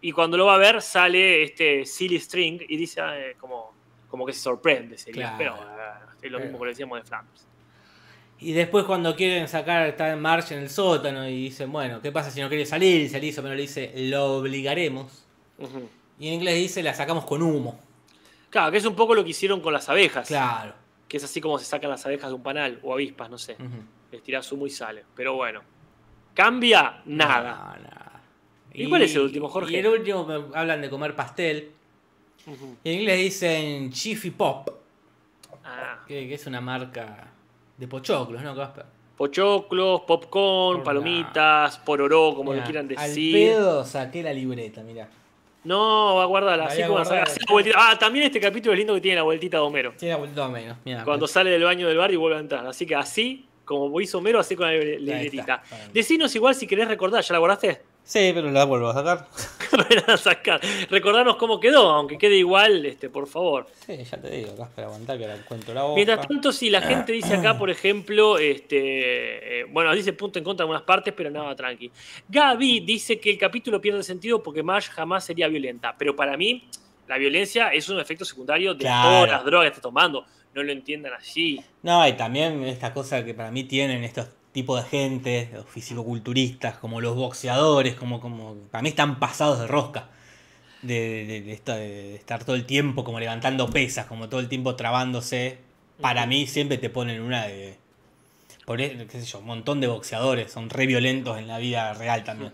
[0.00, 3.74] y cuando lo va a ver sale este silly string y dice, ah, eh, como,
[4.08, 5.36] como que se sorprende, sería.
[5.36, 5.58] Claro.
[5.58, 7.46] Pero eh, es lo mismo que le decíamos de Flanders.
[8.44, 12.12] Y después cuando quieren sacar, está en marcha en el sótano y dicen, bueno, ¿qué
[12.12, 13.00] pasa si no quiere salir?
[13.00, 15.24] Y se le hizo, pero le dice, lo obligaremos.
[16.18, 17.80] Y en inglés dice, la sacamos con humo.
[18.50, 20.28] Claro, que es un poco lo que hicieron con las abejas.
[20.28, 20.74] Claro.
[21.08, 23.54] Que es así como se sacan las abejas de un panal o avispas, no sé.
[23.54, 23.82] Ujú.
[24.12, 25.04] Les tirás humo y sale.
[25.16, 25.62] Pero bueno.
[26.34, 27.00] ¿Cambia?
[27.06, 27.78] Nada.
[27.78, 28.22] No, nada.
[28.74, 29.72] ¿Y, cuál es el último, Jorge?
[29.72, 31.70] Y el último hablan de comer pastel.
[32.84, 34.68] Y en inglés dicen Chiffy Pop,
[35.64, 37.30] Ah, que, que es una marca
[37.76, 38.84] de pochoclos, ¿no, Casper?
[39.16, 40.84] pochoclos, popcorn, Hola.
[40.84, 43.32] palomitas, pororó, como Mirá, lo quieran Al decir.
[43.32, 45.08] pedo saqué la libreta, mirá.
[45.62, 46.64] No, va a guardarla.
[46.64, 47.22] La Así como guardar.
[47.22, 47.76] así la vueltita.
[47.80, 49.94] Ah, también este capítulo es lindo que tiene la vueltita de Homero.
[49.96, 51.04] Tiene vuelto a menos, mirá.
[51.04, 52.66] Cuando sale del baño del bar y vuelve a entrar.
[52.66, 55.62] Así que así, como hizo Homero, así con la libre- libretita.
[55.92, 57.80] Decinos igual si querés recordar, ¿ya la guardaste?
[58.04, 59.26] Sí, pero la vuelvo a sacar.
[60.06, 60.60] A sacar.
[60.88, 63.66] Recordarnos cómo quedó, aunque quede igual, este, por favor.
[63.86, 65.94] Sí, ya te digo, Casper, aguantá que la encuentro la hoja.
[65.96, 70.44] Mientras tanto, si la gente dice acá, por ejemplo, este, eh, bueno, dice punto en
[70.44, 71.90] contra en algunas partes, pero nada, tranqui.
[72.28, 76.68] Gaby dice que el capítulo pierde sentido porque Marge jamás sería violenta, pero para mí
[77.08, 79.08] la violencia es un efecto secundario de Claro.
[79.08, 80.24] todas las drogas que está tomando.
[80.54, 81.60] No lo entiendan así.
[81.82, 86.78] No, y también esta cosa que para mí tienen estos tipos de gente, los fisicoculturistas,
[86.78, 90.08] como los boxeadores, como, como para mí están pasados de rosca.
[90.80, 94.48] De, de- de esta- de estar todo el tiempo como levantando pesas, como todo el
[94.48, 95.58] tiempo trabándose.
[96.00, 97.76] Para mí siempre te ponen una de...
[98.66, 101.92] Por eso, qué sé yo, un montón de boxeadores son re violentos en la vida
[101.94, 102.52] real también.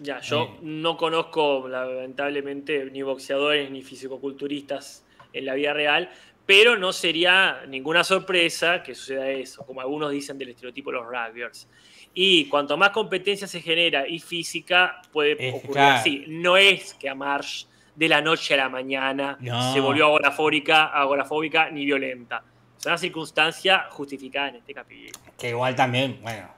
[0.00, 0.50] Ya, yo Eh.
[0.62, 6.08] no conozco lamentablemente ni boxeadores ni fisicoculturistas en la vida real,
[6.46, 11.06] pero no sería ninguna sorpresa que suceda eso, como algunos dicen del estereotipo de los
[11.06, 11.68] rugbyers.
[12.14, 15.96] Y cuanto más competencia se genera y física, puede Es ocurrir claro.
[16.00, 16.24] así.
[16.28, 17.64] No es que a Marsh
[17.94, 19.72] de la noche a la mañana No.
[19.72, 22.42] se volvió agorafóbica, agorafóbica ni violenta.
[22.78, 25.18] Es una circunstancia justificada en este capítulo.
[25.38, 26.48] Que igual también, bueno,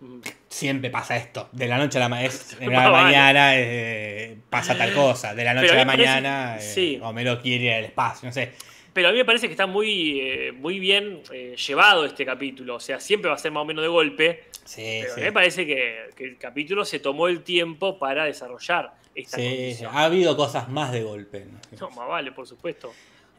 [0.00, 0.20] Mm.
[0.48, 1.48] siempre pasa esto.
[1.50, 5.34] De la noche a la, ma- es- de la mañana eh, pasa tal cosa.
[5.34, 7.00] De la noche Pero a la me parece- mañana eh, sí.
[7.02, 8.52] Homero quiere ir al espacio, no sé.
[8.98, 12.74] Pero a mí me parece que está muy, eh, muy bien eh, llevado este capítulo.
[12.74, 14.42] O sea, siempre va a ser más o menos de golpe.
[14.64, 15.20] Sí, Pero a sí.
[15.20, 19.42] mí me parece que, que el capítulo se tomó el tiempo para desarrollar esta Sí,
[19.44, 19.48] sí.
[19.56, 19.90] condición.
[19.94, 21.46] ha habido cosas más de golpe.
[21.78, 21.90] ¿no?
[21.90, 22.92] Más vale, por supuesto.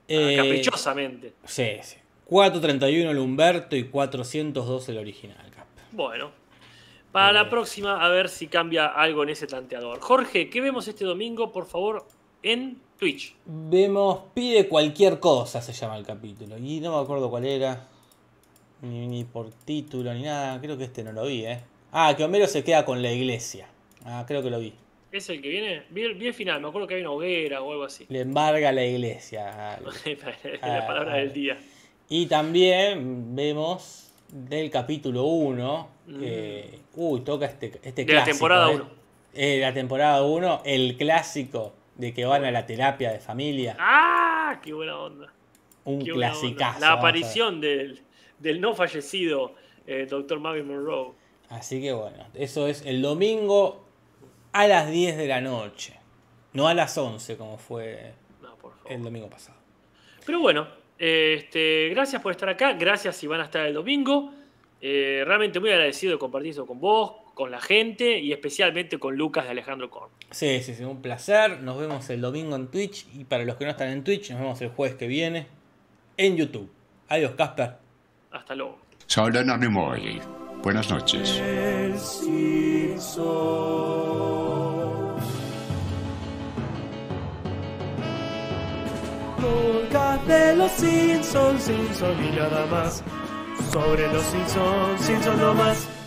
[0.08, 1.34] Eh, Caprichosamente.
[1.44, 1.98] Sí, sí.
[2.24, 5.52] 431 el Humberto y 402 el original.
[5.54, 5.68] Cap.
[5.92, 6.32] Bueno.
[7.12, 10.00] Para la próxima, a ver si cambia algo en ese tanteador.
[10.00, 12.08] Jorge, ¿qué vemos este domingo, por favor,
[12.44, 13.34] en Twitch?
[13.46, 16.58] Vemos, pide cualquier cosa, se llama el capítulo.
[16.58, 17.88] Y no me acuerdo cuál era.
[18.82, 20.60] Ni, ni por título, ni nada.
[20.62, 21.60] Creo que este no lo vi, ¿eh?
[21.92, 23.68] Ah, que Homero se queda con la iglesia.
[24.06, 24.74] Ah, creo que lo vi.
[25.12, 25.84] ¿Es el que viene?
[25.90, 28.06] Vi, el- vi el final, me acuerdo que había una hoguera o algo así.
[28.10, 29.80] Le embarga la iglesia.
[30.62, 31.58] la palabra Ah, del día.
[32.10, 35.88] Y también vemos del capítulo 1.
[36.08, 36.20] Mm.
[36.24, 38.34] eh, uy, toca este, este De la clásico.
[38.38, 38.76] temporada ¿eh?
[38.76, 38.90] uno.
[39.34, 43.76] Eh, la temporada 1, el clásico de que van a la terapia de familia.
[43.80, 44.60] ¡Ah!
[44.64, 45.32] ¡Qué buena onda!
[45.86, 46.40] un Qué buena onda.
[46.42, 46.80] clasicazo.
[46.80, 48.02] La aparición del,
[48.40, 50.40] del no fallecido eh, Dr.
[50.40, 51.12] Marvin Monroe.
[51.50, 53.86] Así que bueno, eso es el domingo
[54.54, 55.98] a las 10 de la noche.
[56.54, 58.92] No a las 11 como fue No, por favor.
[58.92, 59.58] el domingo pasado.
[60.26, 62.74] Pero bueno, eh, este, gracias por estar acá.
[62.74, 64.32] Gracias si van a estar el domingo.
[64.82, 69.16] Eh, realmente muy agradecido de compartir eso con vos, con la gente y especialmente con
[69.16, 70.12] Lucas de Alejandro Korn.
[70.30, 71.62] Sí, sí, sí, un placer.
[71.62, 73.08] Nos vemos el domingo en Twitch.
[73.14, 75.48] Y para los que no están en Twitch, nos vemos el jueves que viene
[76.18, 76.70] en YouTube.
[77.08, 77.78] Adiós, Casper.
[78.32, 78.80] Hasta luego.
[79.08, 80.20] Soy Leonard Nimoy.
[80.62, 81.42] Buenas noches.
[89.40, 93.02] Nunca de los Simpsons, Simpson y nada más.
[93.72, 95.99] Sobre los Simpsons, Simpson no más.